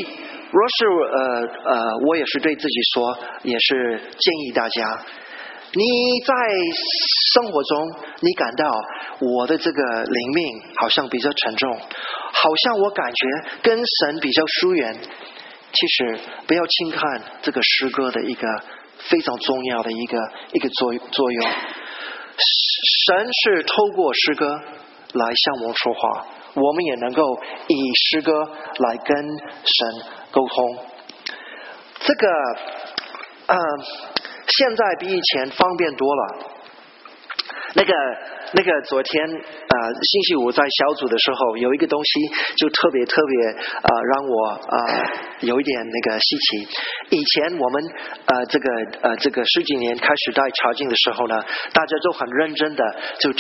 [0.52, 4.98] 若是呃呃，我也是对自己说，也是建议大家，
[5.72, 5.82] 你
[6.26, 6.34] 在
[7.32, 7.88] 生活中，
[8.20, 8.70] 你感到
[9.20, 13.26] 我的这个灵命好像比较沉重，好像我感觉
[13.62, 14.94] 跟神比较疏远。
[15.72, 18.46] 其实，不要轻看这个诗歌的一个
[18.98, 20.18] 非常重要的一个
[20.52, 21.46] 一个作作用。
[23.06, 24.46] 神是透过诗歌
[25.12, 27.22] 来向我们说话，我们也能够
[27.68, 28.32] 以诗歌
[28.78, 30.78] 来跟神沟通。
[32.00, 32.28] 这个，
[33.46, 33.56] 嗯，
[34.46, 36.38] 现在比以前方便多了。
[37.74, 37.92] 那个。
[38.52, 42.10] 那个昨天啊，星期五在小组的时候，有一个东西
[42.56, 44.76] 就特别特别啊，让我啊
[45.38, 46.68] 有一点那个稀奇。
[47.10, 47.80] 以前我们
[48.26, 48.68] 呃这个
[49.02, 51.40] 呃这个十几年开始带查经的时候呢，
[51.72, 52.82] 大家都很认真的
[53.20, 53.38] 就查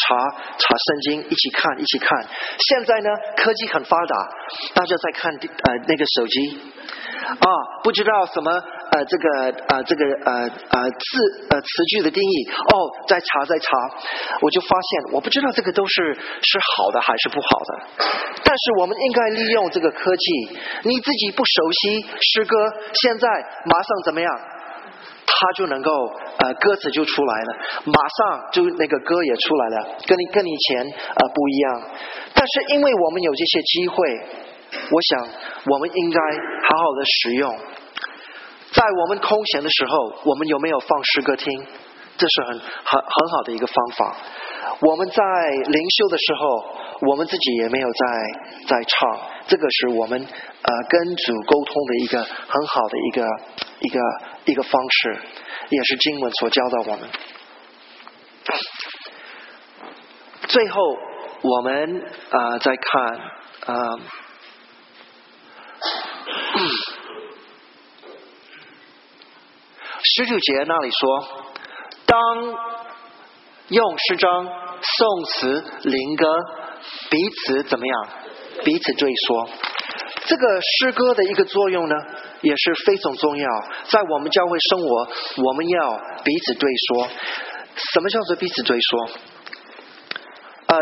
[0.58, 2.24] 查圣经，一起看一起看。
[2.68, 4.16] 现在呢，科技很发达，
[4.74, 6.56] 大家在看呃那个手机
[7.26, 7.46] 啊，
[7.82, 8.62] 不知道什么。
[8.90, 9.28] 呃，这个
[9.68, 12.74] 呃，这个呃呃字呃词句的定义哦，
[13.06, 13.68] 再查再查，
[14.40, 18.04] 我就发现我不知道这个都是是好的还是不好的。
[18.42, 22.56] 但是我们应该利用这个科技，你自己不熟悉诗歌，
[22.94, 23.28] 现在
[23.66, 24.30] 马上怎么样？
[25.32, 25.90] 他就能够
[26.38, 31.82] 呃歌词就出来了，马上就那个歌也出来了，跟你跟你以前呃不一样。
[32.34, 33.96] 但是因为我们有这些机会，
[34.90, 35.28] 我想
[35.72, 36.20] 我们应该
[36.66, 37.56] 好好的使用。
[38.72, 41.66] 在我们空闲的时候，我们有没有放诗歌听？
[42.16, 44.16] 这是很很很好的一个方法。
[44.80, 45.22] 我们在
[45.66, 48.06] 灵修的时候，我们自己也没有在
[48.68, 53.26] 在唱，这个是我们呃跟主沟通的一个很好的一个
[53.80, 54.00] 一个
[54.44, 55.18] 一个方式，
[55.70, 57.08] 也是经文所教导我们。
[60.46, 60.80] 最后，
[61.42, 63.98] 我们啊再看啊。
[70.02, 71.28] 十九节那里说，
[72.06, 72.16] 当
[73.68, 74.46] 用诗章、
[74.80, 76.26] 宋词、灵歌
[77.10, 78.08] 彼此怎么样？
[78.64, 79.48] 彼此对说。
[80.24, 81.94] 这个诗歌的一个作用呢，
[82.40, 83.46] 也是非常重要。
[83.88, 85.08] 在我们教会生活，
[85.44, 87.08] 我们要彼此对说。
[87.92, 89.10] 什么叫做彼此对说？
[90.66, 90.78] 呃，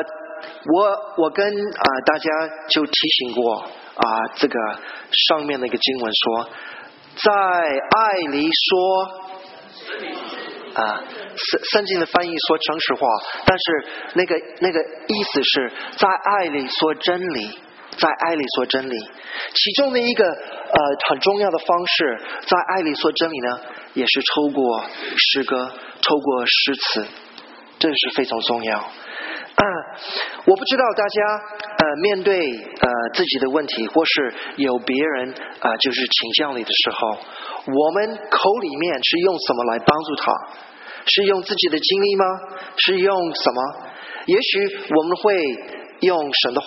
[0.74, 2.30] 我我跟啊大家
[2.68, 3.62] 就提醒过
[3.96, 4.58] 啊，这个
[5.28, 6.50] 上面的一个经文说。
[7.18, 9.02] 在爱里说，
[10.74, 11.02] 啊，
[11.36, 13.00] 圣圣经的翻译说诚实话，
[13.44, 17.58] 但是那个那个意思是在爱里说真理，
[17.98, 18.96] 在爱里说真理。
[19.52, 20.78] 其中的一个呃
[21.08, 23.60] 很重要的方式，在爱里说真理呢，
[23.94, 24.84] 也是透过
[25.16, 27.06] 诗歌，透过诗词，
[27.80, 28.90] 这是非常重要。
[30.44, 31.42] 我不知道大家
[31.78, 37.18] 呃面对呃自己的问题，或是有别人啊就是倾向你的时候，
[37.66, 40.32] 我们口里面是用什么来帮助他？
[41.06, 42.24] 是用自己的经历吗？
[42.76, 43.62] 是用什么？
[44.26, 45.34] 也许我们会
[46.00, 46.66] 用神的话，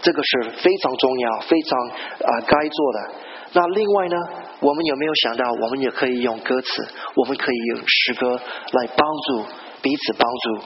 [0.00, 3.14] 这个是非常重要、非常啊该做的。
[3.52, 4.16] 那另外呢，
[4.60, 8.40] 我们有没有想到，我们也可以用歌词，我们可以用诗歌
[8.72, 9.44] 来帮助
[9.80, 10.64] 彼此帮助。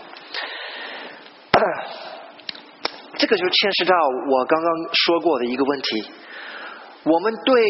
[3.20, 3.94] 这个就牵涉到
[4.32, 6.04] 我刚刚说过的一个问题：
[7.02, 7.62] 我们对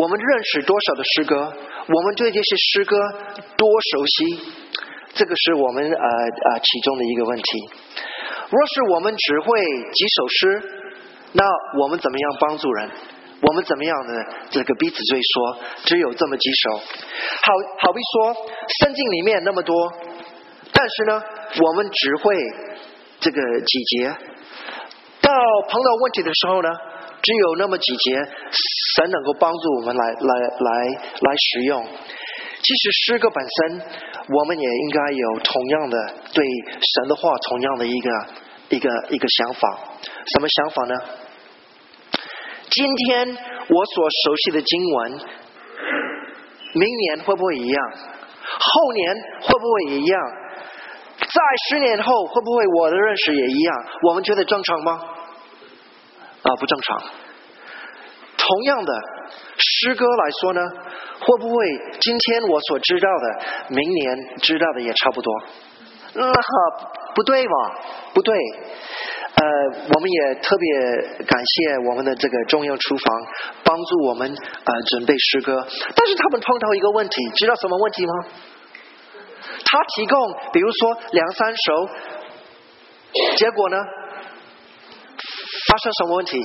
[0.00, 1.52] 我们认识多少的诗歌，
[1.88, 2.96] 我们对这些诗歌
[3.56, 4.38] 多熟悉，
[5.14, 7.44] 这个是我们呃呃其中的一个问题。
[8.50, 9.60] 若是我们只会
[9.92, 10.62] 几首诗，
[11.32, 11.44] 那
[11.82, 12.88] 我们怎么样帮助人？
[13.40, 15.58] 我们怎么样的这个彼此追说？
[15.86, 18.32] 只有这么几首，好好比说
[18.84, 19.92] 圣经里面那么多，
[20.72, 21.20] 但是呢，
[21.66, 22.36] 我们只会。
[23.20, 24.14] 这个几节，
[25.38, 26.68] 到碰到问题的时候呢，
[27.22, 28.16] 只有那么几节，
[28.96, 30.70] 神能够帮助我们来来来
[31.20, 31.84] 来使用。
[32.60, 33.80] 其实诗歌本身，
[34.34, 35.96] 我们也应该有同样的
[36.34, 36.44] 对
[36.82, 38.10] 神的话同样的一个
[38.70, 39.78] 一个一个想法。
[40.26, 40.94] 什么想法呢？
[42.70, 45.20] 今天我所熟悉的经文，
[46.74, 47.90] 明年会不会一样？
[48.42, 50.20] 后年会不会也一样？
[51.20, 53.84] 在十年后会不会我的认识也一样？
[54.08, 55.00] 我们觉得正常吗？
[56.48, 57.02] 啊，不正常。
[58.36, 58.92] 同样的
[59.58, 60.60] 诗歌来说呢，
[61.20, 61.56] 会不会
[62.00, 65.32] 今天我所知道的，明年知道的也差不多？
[66.14, 66.32] 嗯，
[67.14, 67.52] 不对嘛？
[68.14, 68.34] 不对。
[69.34, 69.46] 呃，
[69.94, 70.66] 我们也特别
[71.24, 73.26] 感谢我们的这个中央厨房
[73.62, 78.12] 帮助我们呃准备诗歌，但是他们碰到一个问题，知道什么问题吗？
[79.64, 81.88] 他提供，比如说两三首，
[83.36, 83.76] 结果呢，
[85.68, 86.38] 发生什么问题？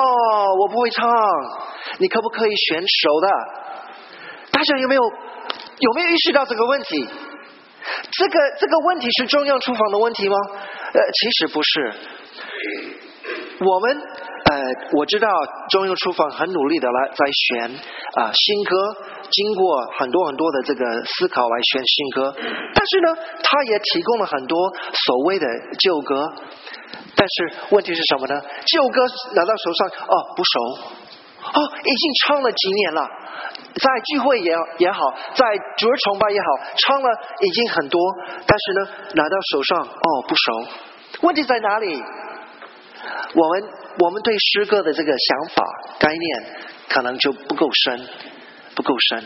[0.00, 1.08] 哦，我不会唱，
[1.98, 3.28] 你可不可以选熟的？
[4.50, 7.08] 大家有没有有没有意识到这个问题？
[8.12, 10.36] 这个这个问题是中央厨房的问题吗？
[10.92, 11.94] 呃，其实不是。
[13.60, 14.02] 我们
[14.50, 14.58] 呃，
[14.98, 15.28] 我知道
[15.68, 17.70] 中央厨房很努力的来在选
[18.14, 18.74] 啊新歌。
[19.30, 22.34] 经过很多很多的这个思考来选新歌，
[22.74, 24.58] 但是呢，他也提供了很多
[25.06, 25.46] 所谓的
[25.78, 26.26] 旧歌。
[27.14, 28.42] 但是问题是什么呢？
[28.66, 30.60] 旧歌拿到手上哦不熟，
[31.54, 33.06] 哦已经唱了几年了，
[33.74, 37.08] 在聚会也也好，在主日崇拜也好，唱了
[37.38, 38.00] 已经很多，
[38.48, 40.66] 但是呢拿到手上哦不熟。
[41.22, 42.02] 问题在哪里？
[43.32, 43.64] 我们
[44.00, 45.64] 我们对诗歌的这个想法
[45.98, 46.44] 概念
[46.88, 48.08] 可能就不够深。
[48.72, 49.24] 不够深，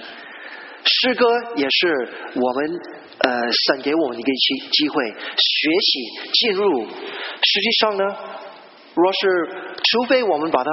[0.84, 2.80] 诗歌也是我们
[3.18, 6.87] 呃神给我们一个机机会，学习进入。
[6.87, 8.02] 实际上呢，
[8.94, 9.48] 若是
[9.84, 10.70] 除非我们把它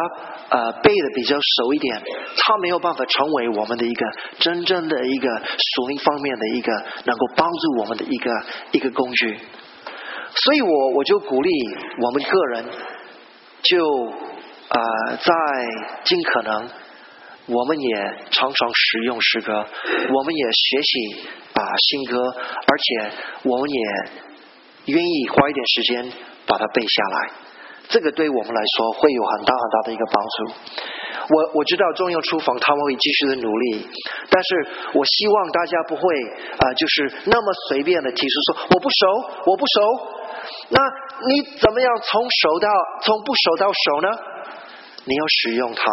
[0.50, 2.02] 呃背的比较熟一点，
[2.38, 4.06] 它没有办法成为我们的一个
[4.40, 5.28] 真正的一个
[5.76, 6.72] 属灵方面的一个
[7.04, 8.32] 能够帮助我们的一个
[8.72, 9.38] 一个工具。
[10.34, 11.52] 所以我我就鼓励
[12.00, 12.66] 我们个人，
[13.64, 13.86] 就
[14.70, 15.34] 呃在
[16.04, 16.70] 尽可能。
[17.48, 17.96] 我们也
[18.30, 19.66] 常常使用诗歌，
[20.14, 22.22] 我们也学习啊新歌，
[22.68, 23.12] 而且
[23.44, 23.82] 我们也
[24.86, 26.12] 愿意花一点时间
[26.46, 27.32] 把它背下来。
[27.92, 30.38] 这个对我们来说会有很大很大的一个帮助。
[31.30, 33.88] 我我知道中央厨房他们会继续的努力，
[34.30, 36.02] 但是我希望大家不会
[36.58, 39.78] 啊，就是那么随便的提出说我不熟，我不熟。
[40.70, 40.80] 那
[41.28, 42.70] 你怎么样从熟到
[43.04, 44.10] 从不熟到熟呢？
[45.06, 45.92] 你要使用它，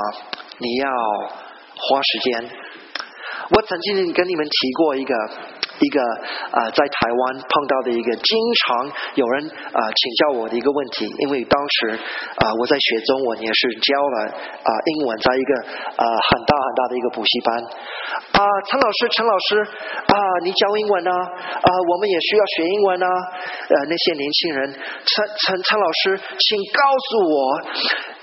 [0.59, 0.91] 你要
[1.75, 2.51] 花时间。
[3.51, 5.15] 我曾经跟你们提过一个。
[5.81, 6.01] 一个
[6.51, 11.99] 啊，在台湾碰到的一个经常有人啊请教我的一个问题，因为当时
[12.37, 14.17] 啊我在学中文，也是教了
[14.63, 15.53] 啊英文，在一个
[15.97, 17.57] 啊很大很大的一个补习班
[18.33, 23.07] 啊，陈老师，陈老师啊，你教英文呢啊，我们也需要学英文呢。
[23.69, 27.61] 呃，那些年轻人，陈陈陈老师，请告诉我，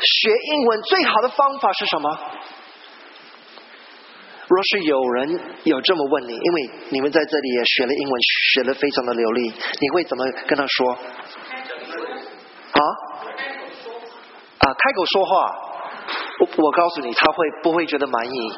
[0.02, 2.20] 学英文最好的方法是什么？
[4.48, 8.22] 若是有人有这么问你，因为你们在这里也学了英文，
[8.54, 10.92] 学的非常的流利，你会怎么跟他说？
[12.72, 12.82] 啊？
[14.60, 15.62] 啊，开口说话。
[16.40, 18.54] 我我告诉你，他会不会觉得满意？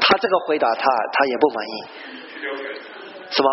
[0.00, 1.72] 他这个回答，他他也不满意。
[3.30, 3.50] 什么？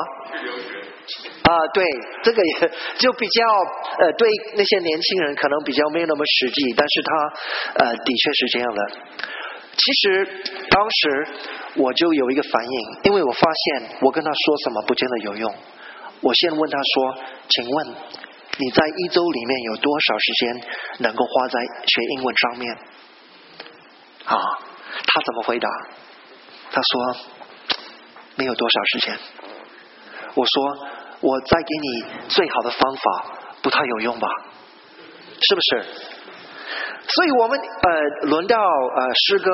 [1.44, 1.86] 啊，对，
[2.24, 3.46] 这个也就比较
[4.00, 8.82] 呃，对那些年轻人可能比较没有那么实际，但是他呃，的确是这样的。
[9.78, 10.26] 其实
[10.70, 11.28] 当时
[11.76, 15.54] 我就有一个反应，因为我发现我跟他说什么不见得有用。
[16.22, 17.18] 我先问他说
[17.50, 17.88] ：“请问
[18.58, 20.68] 你在一周里面有多少时间
[21.00, 22.74] 能够花在学英文上面？”
[24.26, 24.38] 啊，
[25.06, 25.70] 他怎么回答？
[26.72, 27.18] 他说
[28.36, 29.20] ：“没有多少时间。”
[30.36, 30.88] 我说
[31.20, 33.26] ：“我再给你最好的方法，
[33.62, 34.28] 不太有用吧？
[35.42, 35.86] 是不是？”
[37.08, 39.52] 所以我们呃，轮到呃诗歌，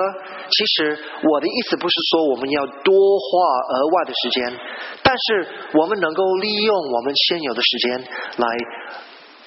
[0.49, 0.97] 其实
[1.29, 3.29] 我的意思不是说我们要多花
[3.75, 4.59] 额外的时间，
[5.03, 7.99] 但是我们能够利用我们现有的时间
[8.37, 8.47] 来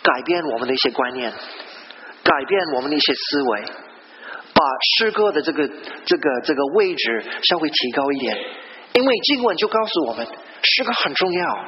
[0.02, 1.32] 改变我们的一些观念，
[2.22, 3.62] 改变我们的一些思维，
[4.52, 4.62] 把
[4.98, 5.66] 诗歌的这个
[6.04, 8.36] 这个这个位置稍微提高一点，
[8.92, 10.26] 因为经文就告诉我们，
[10.60, 11.64] 诗歌很重要，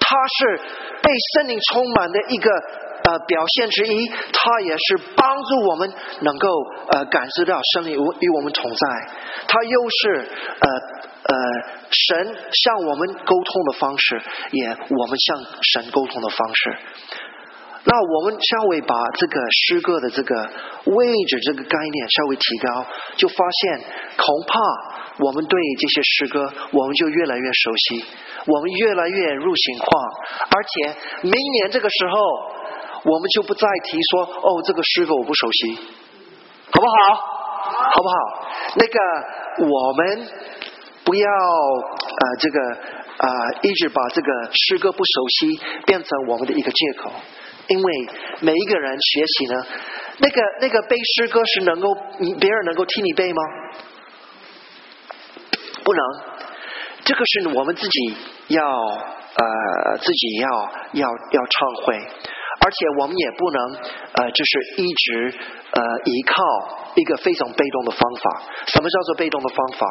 [0.00, 0.56] 它是
[1.02, 2.50] 被圣灵充满的一个。
[3.08, 5.90] 呃，表现之一，它也是帮助我们
[6.20, 6.48] 能够
[6.92, 8.78] 呃感受到圣灵与我们同在。
[9.46, 10.28] 它又是
[10.60, 10.68] 呃
[11.22, 11.34] 呃
[11.88, 15.38] 神向我们沟通的方式，也我们向
[15.72, 16.78] 神沟通的方式。
[17.84, 20.34] 那我们稍微把这个诗歌的这个
[20.84, 22.84] 位置、这个概念稍微提高，
[23.16, 23.80] 就发现
[24.18, 28.04] 恐怕我们对这些诗歌，我们就越来越熟悉，
[28.44, 29.88] 我们越来越入情况，
[30.50, 32.58] 而且明年这个时候。
[33.04, 35.76] 我们就不再提说哦，这个诗歌我不熟悉，
[36.70, 37.14] 好不好？
[37.92, 38.14] 好不好？
[38.76, 38.98] 那个
[39.66, 40.28] 我们
[41.04, 42.60] 不要呃，这个
[43.18, 43.28] 啊，
[43.62, 47.10] 一直把这个诗歌不熟悉变成我们的一个借口，
[47.68, 48.08] 因为
[48.40, 49.66] 每一个人学习呢，
[50.18, 51.94] 那个那个背诗歌是能够
[52.40, 53.42] 别人能够替你背吗？
[55.84, 56.02] 不能，
[57.04, 58.16] 这个是我们自己
[58.48, 62.06] 要呃，自己要要要唱会。
[62.60, 63.74] 而且我们也不能
[64.12, 65.34] 呃，就是一直
[65.72, 68.42] 呃依靠一个非常被动的方法。
[68.66, 69.86] 什么叫做被动的方法？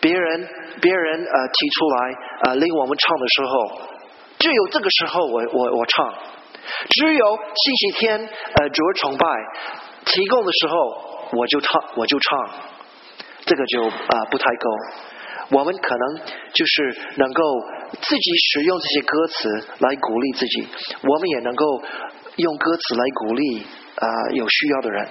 [0.00, 0.48] 别人
[0.80, 3.80] 别人呃提出来呃令我们唱的时候，
[4.38, 6.14] 只有这个时候我我我唱。
[6.90, 9.26] 只有星期天呃主日崇拜
[10.04, 12.50] 提供的时候，我就唱我就唱。
[13.44, 14.70] 这个就啊不太够。
[15.50, 17.42] 我们可能就是能够。
[18.02, 20.68] 自己使用这些歌词来鼓励自己，
[21.02, 21.64] 我们也能够
[22.34, 23.62] 用歌词来鼓励
[23.94, 25.08] 啊有需要的人。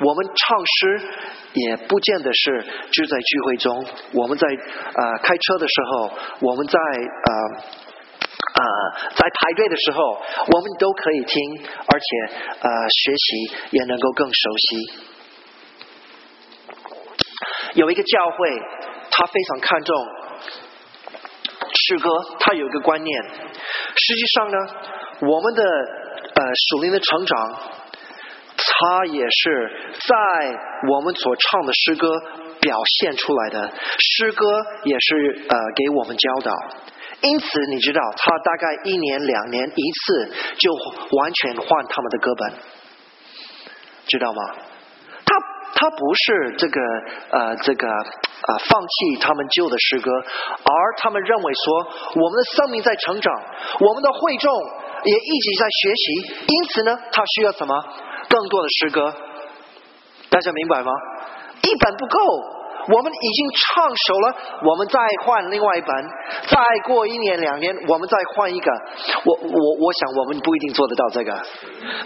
[0.00, 1.02] 我们唱诗
[1.52, 7.30] 也不见得是就在聚会中，我们在啊开车的时候，我们在啊
[8.54, 8.64] 啊
[9.14, 10.02] 在排队的时候，
[10.48, 12.06] 我们都可以听，而且
[12.58, 13.36] 啊学习
[13.70, 15.04] 也能够更熟悉。
[17.74, 18.48] 有一个教会，
[19.16, 19.94] 他非常看重。
[21.86, 23.24] 诗歌，他有一个观念。
[23.96, 24.58] 实际上呢，
[25.20, 27.60] 我们的呃属灵的成长，
[28.56, 30.58] 他也是在
[30.90, 32.08] 我们所唱的诗歌
[32.60, 33.72] 表现出来的。
[33.98, 34.46] 诗歌
[34.84, 36.52] 也是呃给我们教导。
[37.20, 40.72] 因此，你知道，他大概一年两年一次就
[41.16, 42.52] 完全换他们的歌本，
[44.06, 44.42] 知道吗？
[45.74, 46.80] 他不是这个
[47.30, 47.88] 呃这个。
[48.44, 51.78] 啊，放弃他们旧的诗歌，而他们认为说，
[52.20, 53.32] 我们的生命在成长，
[53.80, 54.52] 我们的会众
[55.02, 57.74] 也一直在学习，因此呢，他需要什么？
[58.28, 59.14] 更多的诗歌，
[60.28, 60.92] 大家明白吗？
[61.62, 62.18] 一本不够。
[62.86, 65.88] 我们已经唱熟了，我们再换另外一本，
[66.46, 68.70] 再过一年两年，我们再换一个。
[69.24, 71.32] 我我我想我们不一定做得到这个，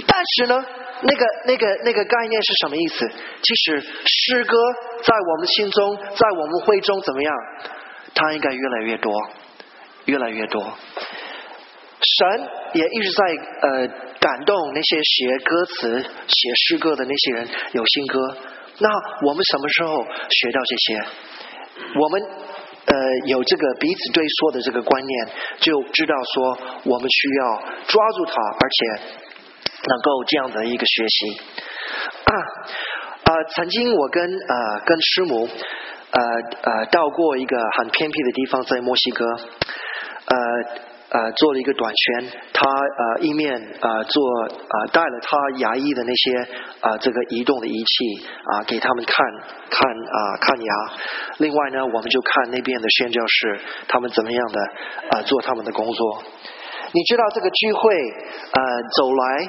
[0.07, 0.65] 但是呢，
[1.03, 3.09] 那个那个那个概念是什么意思？
[3.43, 4.57] 其实诗歌
[5.03, 7.35] 在我们心中，在我们会中怎么样？
[8.15, 9.13] 它应该越来越多，
[10.07, 10.63] 越来越多。
[12.01, 13.25] 神也一直在
[13.69, 13.89] 呃
[14.21, 18.37] 感动那些写歌词、写诗歌的那些人，有新歌。
[18.79, 18.89] 那
[19.27, 21.03] 我们什么时候学到这些？
[21.99, 22.23] 我们
[22.87, 22.95] 呃
[23.27, 25.29] 有这个彼此对说的这个观念，
[25.61, 29.03] 就知道说我们需要抓住它，而且
[29.89, 31.41] 能够这样的一个学习。
[32.25, 32.33] 啊，
[33.55, 35.49] 曾经我跟呃跟师母
[36.11, 36.21] 呃
[36.63, 40.88] 呃到过一个很偏僻的地方，在墨西哥，呃。
[41.11, 46.49] 呃，做了一个短圈，他呃一面呃做呃带了他牙医的那些
[46.83, 49.25] 呃这个移动的仪器啊给他们看
[49.71, 50.75] 看啊看牙，
[51.39, 54.61] 另外呢我们就看那边的宣教士他们怎么样的
[55.13, 56.23] 呃做他们的工作。
[56.93, 57.95] 你知道这个聚会
[58.53, 58.63] 呃
[58.97, 59.49] 走来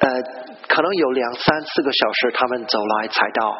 [0.00, 0.22] 呃
[0.68, 3.56] 可能有两三四个小时，他们走来才到。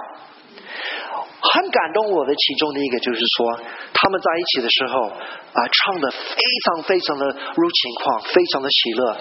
[1.41, 3.61] 很感动我的其中的一个就是说，
[3.95, 9.17] 他们在一起的时候啊，唱的非常非常的如情况，非常的喜乐。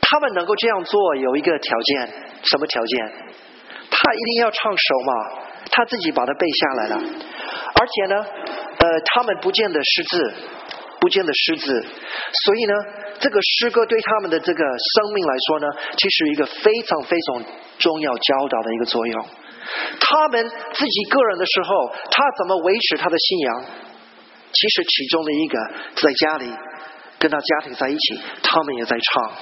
[0.00, 2.08] 他们能够这样做有一个条件，
[2.44, 3.12] 什么条件？
[3.90, 5.12] 他一定要唱熟嘛，
[5.70, 6.96] 他自己把它背下来了。
[7.80, 8.24] 而且呢，
[8.78, 10.34] 呃，他们不见得识字，
[11.00, 11.84] 不见得识字，
[12.44, 12.74] 所以呢，
[13.18, 15.66] 这个诗歌对他们的这个生命来说呢，
[15.96, 17.44] 其实一个非常非常
[17.78, 19.26] 重要教导的一个作用。
[20.00, 23.64] 他们自己个人的时候，他怎么维持他的信仰？
[24.52, 25.58] 其实其中的一个
[25.96, 26.52] 在家里
[27.18, 29.32] 跟他家庭在一起，他们也在唱。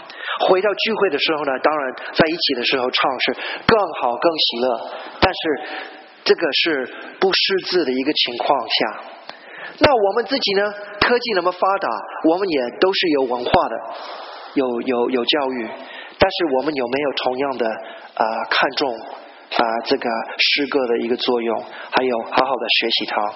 [0.49, 3.33] 回到聚会的时候呢，当然在一起的时候唱是
[3.67, 4.91] 更好更喜乐。
[5.21, 5.41] 但是
[6.25, 9.01] 这个是不识字的一个情况下，
[9.79, 10.73] 那我们自己呢？
[11.01, 11.89] 科技那么发达，
[12.29, 13.77] 我们也都是有文化的，
[14.55, 15.69] 有有有教育，
[16.19, 17.67] 但是我们有没有同样的
[18.15, 18.95] 啊看重？
[19.51, 23.35] 啊，这个诗歌的一个作用，还有好好的学习它。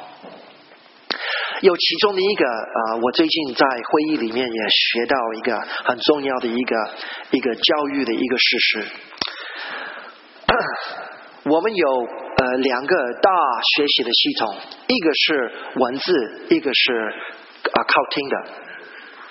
[1.60, 6.90] 有其中的一个啊，我最近在会议里面也学到一个很重要的一个
[7.30, 8.86] 一个教育的一个事实。
[11.50, 11.88] 我们有
[12.36, 13.30] 呃两个大
[13.76, 14.56] 学习的系统，
[14.86, 17.12] 一个是文字，一个是
[17.72, 18.36] 啊靠听的，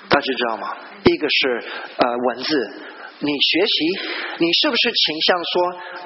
[0.09, 0.75] 大家知道吗？
[1.05, 1.63] 一个是
[1.97, 2.73] 呃文字。
[3.23, 3.75] 你学习，
[4.37, 5.53] 你是不是倾向说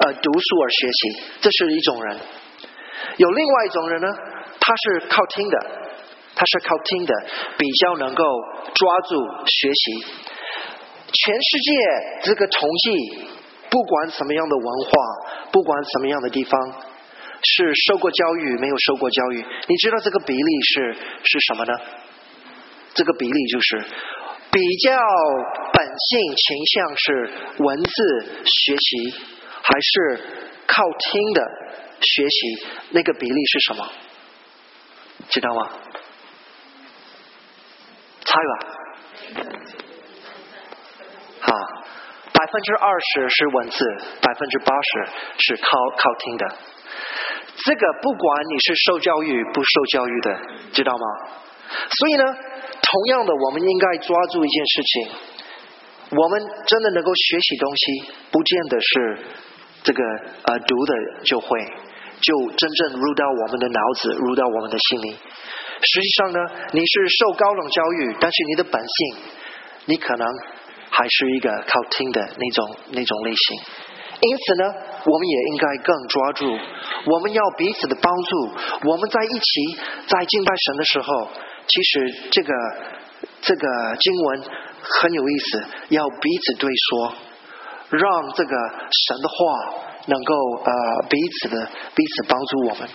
[0.06, 1.22] 呃读书而学习？
[1.40, 2.16] 这是一种人。
[3.16, 4.06] 有另外一种人呢，
[4.60, 5.58] 他是靠听的，
[6.36, 7.12] 他是靠听的，
[7.58, 8.24] 比较能够
[8.72, 9.16] 抓住
[9.46, 10.06] 学习。
[11.10, 11.72] 全世界
[12.22, 13.26] 这个统计，
[13.68, 14.90] 不管什么样的文化，
[15.50, 16.72] 不管什么样的地方，
[17.42, 20.94] 是受过教育没有受过教育，你知道这个比例是
[21.24, 21.72] 是什么呢？
[22.94, 23.84] 这个比例就是。
[24.50, 24.96] 比较
[25.72, 29.14] 本性倾向是文字学习
[29.62, 30.20] 还是
[30.66, 31.42] 靠听的
[32.00, 32.66] 学习？
[32.90, 33.88] 那个比例是什么？
[35.28, 35.70] 知道吗？
[38.24, 38.52] 猜吧。
[41.40, 41.52] 好，
[42.32, 43.84] 百分之二十是文字，
[44.22, 45.06] 百分之八十
[45.38, 46.56] 是靠靠听的。
[47.64, 50.40] 这个不管你是受教育不受教育的，
[50.72, 51.06] 知道吗？
[51.90, 52.24] 所以呢？
[52.88, 55.08] 同样的，我们应该抓住一件事情：
[56.16, 59.18] 我们真的能够学习东西，不见得是
[59.82, 60.02] 这个
[60.44, 61.60] 呃读的就会，
[62.18, 65.10] 就真正入到我们的脑子，入到我们的心里。
[65.12, 66.38] 实际上呢，
[66.72, 69.22] 你是受高等教育，但是你的本性，
[69.84, 70.26] 你可能
[70.88, 73.60] 还是一个靠听的那种那种类型。
[74.20, 74.64] 因此呢，
[75.04, 76.58] 我们也应该更抓住，
[77.04, 78.88] 我们要彼此的帮助。
[78.88, 81.28] 我们在一起在敬拜神的时候。
[81.68, 82.52] 其实这个
[83.42, 84.42] 这个经文
[84.80, 87.12] 很有意思，要彼此对说，
[87.90, 89.36] 让这个神的话
[90.06, 90.72] 能够呃
[91.10, 92.88] 彼此的彼此帮助我们。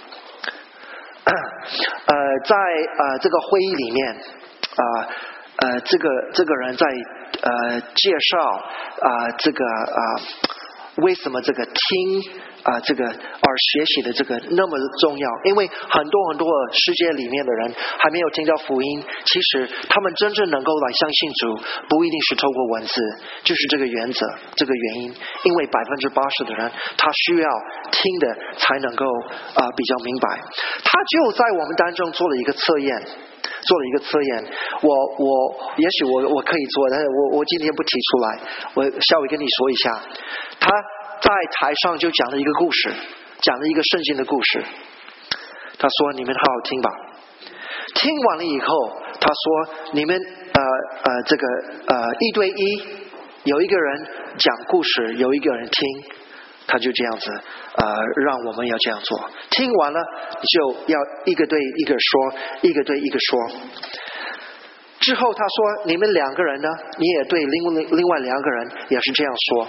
[1.26, 2.16] 呃，
[2.46, 5.08] 在呃这个会议里面啊
[5.58, 6.88] 呃这个这个人在
[7.42, 8.40] 呃介绍
[9.02, 10.02] 啊这个啊
[10.98, 12.42] 为什么这个听。
[12.64, 21.60] 啊，这个而学习的这个那么重要，因为很多很多世界里面的人还没有听到福音，其实他们真正能够来相信主，
[21.90, 22.94] 不一定是透过文字，
[23.44, 27.50] 就是这个原则，这个原因，因为百分之八十的人他需要
[27.92, 29.06] 听的才能够
[29.56, 30.40] 啊比较明白，
[30.86, 32.96] 他就在我们当中做了一个测验，
[33.68, 34.46] 做了一个测验，
[34.82, 34.90] 我
[35.20, 38.40] 我也许我我可以做，但是我我今天不提出来，
[38.76, 40.02] 我稍微跟你说一下，
[40.62, 40.72] 他。
[41.24, 42.92] 在台上就讲了一个故事，
[43.42, 44.62] 讲了一个圣经的故事。
[45.80, 46.92] 他说：“你们好好听吧。”
[47.96, 50.62] 听完了以后，他说：“你们呃
[51.04, 51.48] 呃，这个
[51.88, 52.84] 呃一对一，
[53.46, 54.08] 有一个人
[54.38, 56.04] 讲故事，有一个人听，
[56.68, 57.32] 他就这样子
[57.78, 57.86] 呃，
[58.26, 59.30] 让我们要这样做。
[59.50, 63.40] 听完了就要一个对一个说，一个对一个说。
[65.00, 66.68] 之后他说：你们两个人呢，
[66.98, 69.68] 你也对另另另外两个人也是这样说。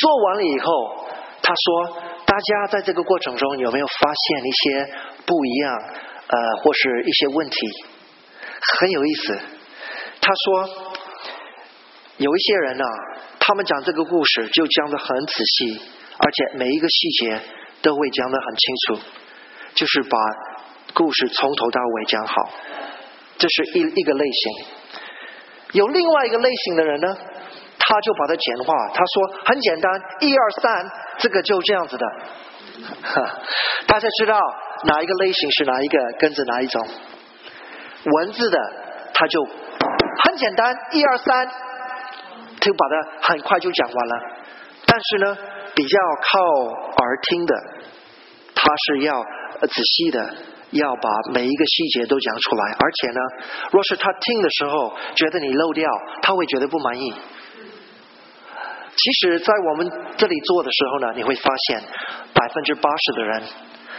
[0.00, 1.06] 做完了以后，
[1.42, 4.94] 他说：大家在这个过程中有没有发现一些
[5.26, 5.82] 不一样？”
[6.28, 7.56] 呃，或是一些问题
[8.80, 9.38] 很有意思。
[10.20, 10.68] 他说，
[12.16, 12.84] 有一些人呢，
[13.38, 15.80] 他们讲这个故事就讲的很仔细，
[16.18, 17.40] 而且每一个细节
[17.80, 19.00] 都会讲的很清楚，
[19.76, 20.18] 就是把
[20.94, 22.34] 故事从头到尾讲好。
[23.38, 24.66] 这是一一个类型。
[25.74, 27.16] 有另外一个类型的人呢，
[27.88, 28.74] 他就把它简化。
[28.92, 32.06] 他说很简单，一二三，这个就这样子的。
[33.86, 34.38] 大家知道。
[34.84, 36.86] 哪一个类型是哪一个跟着哪一种
[38.04, 38.58] 文字的，
[39.14, 41.48] 他就很简单，一二三，
[42.60, 44.14] 就把它很快就讲完了。
[44.84, 45.36] 但是呢，
[45.74, 46.40] 比较靠
[46.92, 47.54] 耳听的，
[48.54, 49.14] 他是要
[49.62, 50.34] 仔细的，
[50.72, 52.76] 要把每一个细节都讲出来。
[52.78, 53.20] 而且呢，
[53.72, 57.14] 若是他听的时候觉得你漏掉，他会觉得不满意。
[58.96, 61.80] 其实，在我们这里做的时候呢，你会发现
[62.32, 63.42] 百分之八十的人。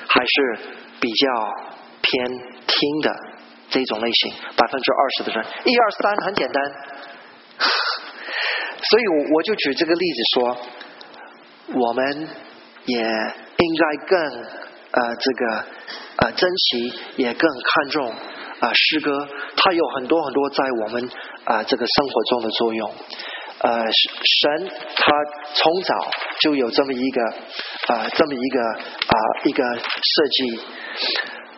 [0.09, 0.59] 还是
[1.01, 1.51] 比较
[2.01, 2.25] 偏
[2.65, 3.13] 听的
[3.69, 6.63] 这种类型，百分之二十的人，一二三很简单，
[8.89, 10.57] 所以我我就举这个例子说，
[11.73, 12.29] 我们
[12.85, 14.17] 也应该更
[14.91, 15.65] 呃这个
[16.19, 18.09] 呃珍惜，也更看重
[18.61, 19.27] 啊诗歌，
[19.57, 21.09] 它有很多很多在我们
[21.43, 22.89] 啊这个生活中的作用。
[23.59, 25.11] 呃，神他
[25.53, 25.95] 从早
[26.41, 27.21] 就有这么一个
[27.87, 30.59] 啊，这么一个啊一个设计，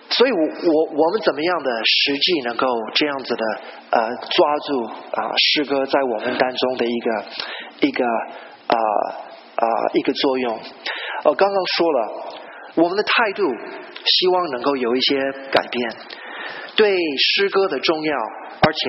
[0.10, 3.46] 所以，我我我们怎么样的实际能够这样子的
[3.92, 7.26] 呃抓住啊诗歌在我们当中的一个
[7.82, 8.76] 一个啊
[9.56, 10.60] 啊一个作用？
[11.26, 12.12] 我刚刚说了，
[12.76, 13.44] 我们的态度
[14.06, 15.92] 希望能够有一些改变，
[16.80, 18.16] 对诗歌的重要，
[18.64, 18.80] 而且。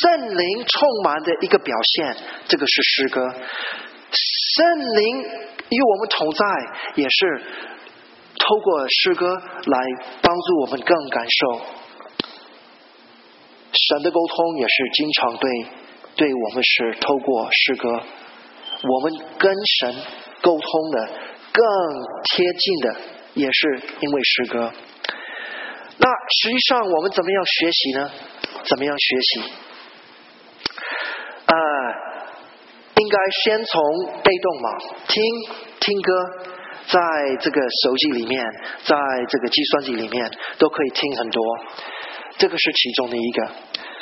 [0.00, 3.20] 圣灵充满的一个表现，这个是诗歌。
[4.12, 5.22] 圣灵
[5.68, 6.44] 与我们同在，
[6.94, 7.42] 也是
[8.38, 9.26] 透过诗歌
[9.66, 9.78] 来
[10.22, 11.60] 帮助我们更感受
[13.72, 15.50] 神的沟通，也是经常对
[16.14, 19.96] 对我们是透过诗歌，我们跟神
[20.40, 21.06] 沟通的
[21.52, 21.64] 更
[22.30, 22.96] 贴近的，
[23.34, 24.72] 也是因为诗歌。
[26.08, 28.10] 那实际上我们怎么样学习呢？
[28.64, 29.42] 怎么样学习？
[31.44, 31.54] 呃
[32.96, 33.82] 应该先从
[34.22, 34.70] 被动嘛，
[35.06, 35.22] 听
[35.80, 36.12] 听歌，
[36.86, 36.98] 在
[37.40, 38.42] 这个手机里面，
[38.84, 38.96] 在
[39.28, 41.44] 这个计算机里面都可以听很多，
[42.38, 43.50] 这个是其中的一个。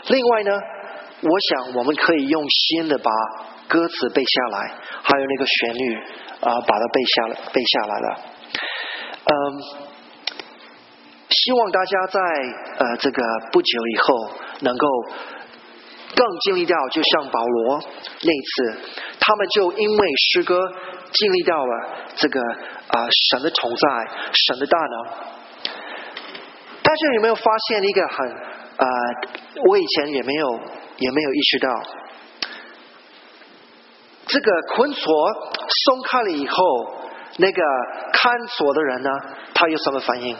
[0.06, 0.52] 另外呢，
[1.22, 3.10] 我想我们可以用心的把
[3.66, 5.96] 歌词背下来，还有那个旋律
[6.40, 8.20] 啊，把它背下来背下来了。
[9.24, 9.34] 嗯，
[11.46, 12.20] 希望大家在
[12.78, 13.22] 呃这个
[13.52, 14.30] 不久以后
[14.62, 14.86] 能够。
[16.14, 17.78] 更经历到，就像保罗
[18.22, 18.80] 那次，
[19.20, 20.58] 他们就因为诗歌
[21.12, 25.04] 经历到了这个啊神的同在，神的大能。
[26.82, 28.86] 大家有没有发现一个很啊？
[29.68, 30.58] 我以前也没有
[30.96, 31.82] 也没有意识到，
[34.26, 35.32] 这个捆锁
[35.84, 36.94] 松开了以后，
[37.36, 37.62] 那个
[38.14, 39.10] 看锁的人呢，
[39.52, 40.34] 他有什么反应？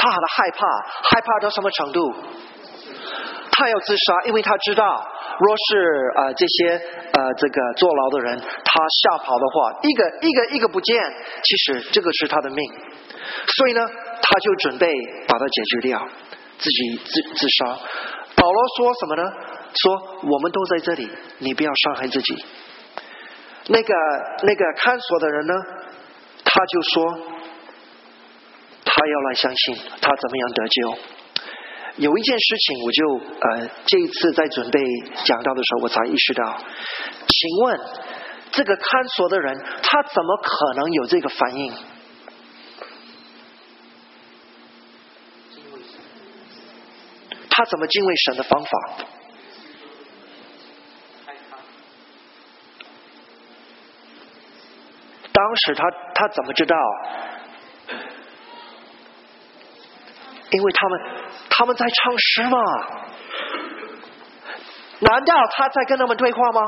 [0.00, 0.66] 他很害怕，
[1.12, 2.14] 害怕到什么程度？
[3.52, 5.06] 他要自杀，因为他知道，
[5.38, 6.80] 若是啊这些
[7.12, 10.96] 呃这个坐牢的人他吓跑的话，一个一个一个不见，
[11.42, 12.58] 其实这个是他的命，
[13.58, 13.86] 所以呢，
[14.22, 14.88] 他就准备
[15.28, 16.08] 把它解决掉，
[16.56, 17.78] 自己自自杀。
[18.36, 19.30] 保罗说什么呢？
[19.74, 19.92] 说
[20.32, 22.44] 我们都在这里，你不要伤害自己。
[23.66, 23.94] 那个
[24.42, 25.54] 那个看守的人呢，
[26.42, 27.18] 他就说，
[28.92, 30.98] 他要来相信他怎么样得救。
[31.96, 34.80] 有一件事情，我就呃，这一次在准备
[35.24, 36.58] 讲到的时候，我才意识到。
[36.58, 37.80] 请问，
[38.50, 41.72] 这个看守的人，他怎么可能有这个反应？
[47.48, 48.70] 他怎么敬畏神的方法？
[55.32, 55.84] 当时他
[56.14, 56.76] 他怎么知道？
[60.50, 61.00] 因为他们。
[61.52, 62.58] 他们在唱诗嘛？
[65.00, 66.60] 难道他在跟他们对话吗？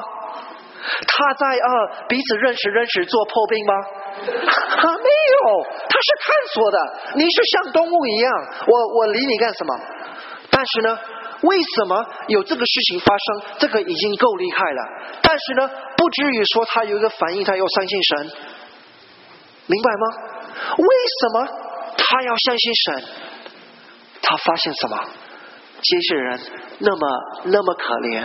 [1.06, 3.72] 他在呃彼此认识认识做破冰吗？
[3.72, 6.78] 啊，没有，他是探索的。
[7.14, 8.32] 你是像动物一样，
[8.66, 9.80] 我我理你干什么？
[10.50, 10.98] 但是呢，
[11.42, 13.42] 为什么有这个事情发生？
[13.60, 14.82] 这个已经够厉害了。
[15.22, 18.30] 但是呢，不至于说他有一个反应，他要相信神，
[19.66, 20.06] 明白吗？
[20.76, 20.86] 为
[21.20, 21.46] 什么
[21.96, 23.04] 他要相信神？
[24.22, 24.96] 他发现什么？
[25.82, 26.40] 这些人
[26.78, 27.08] 那么
[27.46, 28.24] 那么可怜，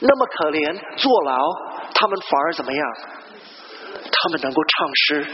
[0.00, 1.36] 那么可怜，坐牢，
[1.92, 2.82] 他们反而怎么样？
[4.04, 5.26] 他们能够唱诗，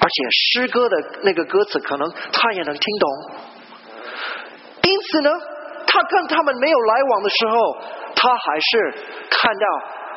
[0.00, 3.08] 而且诗歌的那个歌词可能他也能听懂。
[4.82, 5.30] 因此呢，
[5.86, 7.76] 他跟他们没有来往的时候，
[8.14, 8.94] 他还是
[9.28, 9.66] 看到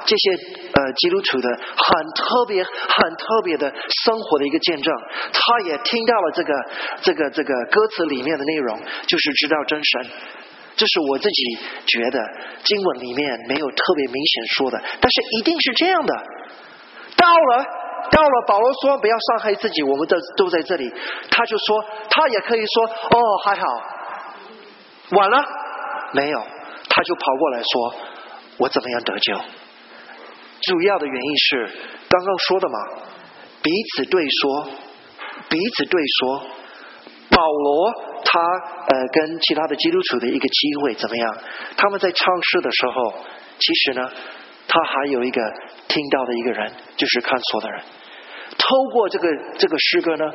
[0.06, 0.32] 这些
[0.74, 3.72] 呃基督徒的很特别、很特别的
[4.04, 4.94] 生活的一个见证。
[5.32, 6.54] 他也听到了这个、
[7.02, 10.12] 这个、这个歌词里面的内容，就是知道真神。
[10.76, 12.20] 这是我自己觉得
[12.64, 16.14] 经文里面没有特别明显说的，但是一定是这样的。
[17.16, 17.64] 到了，
[18.12, 20.94] 到了，保罗说不要伤害自己，我们都都在这里。
[21.32, 23.66] 他就说，他也可以说，哦，还好，
[25.12, 25.42] 晚了，
[26.12, 26.40] 没有，
[26.90, 27.96] 他就跑过来说，
[28.58, 29.40] 我怎么样得救？
[30.68, 31.70] 主要的原因是
[32.10, 32.80] 刚刚说的嘛，
[33.62, 34.70] 彼此对说，
[35.50, 36.44] 彼此对说，
[37.30, 37.94] 保罗
[38.24, 38.40] 他
[38.88, 41.38] 呃跟其他的基督徒的一个机会怎么样？
[41.78, 43.14] 他们在唱诗的时候，
[43.60, 44.12] 其实呢，
[44.68, 45.42] 他还有一个。
[45.88, 47.80] 听到的一个人就是看错的人，
[48.58, 50.26] 透过这个这个诗歌呢，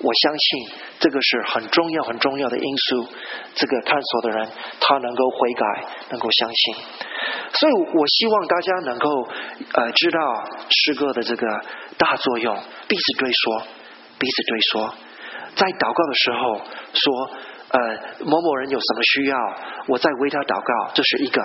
[0.00, 0.68] 我相信
[0.98, 3.06] 这个是很重要很重要的因素。
[3.54, 4.48] 这个探索的人
[4.80, 6.74] 他能够悔改，能够相信。
[7.54, 9.08] 所以我希望大家能够
[9.74, 10.18] 呃知道
[10.68, 11.46] 诗歌的这个
[11.98, 12.56] 大作用，
[12.88, 13.62] 彼此对说，
[14.18, 14.94] 彼此对说，
[15.54, 16.60] 在祷告的时候
[16.94, 17.30] 说
[17.68, 19.36] 呃某某人有什么需要，
[19.88, 21.42] 我在为他祷告，这是一个。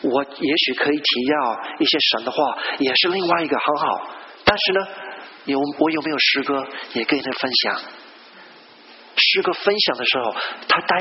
[0.00, 4.10] 我也许可以提要一些神的话，也是另外一个很好。
[4.44, 4.86] 但是呢，
[5.48, 7.80] 有我有没有诗歌也跟他分享？
[9.16, 10.36] 诗歌分享的时候，
[10.68, 10.94] 他带。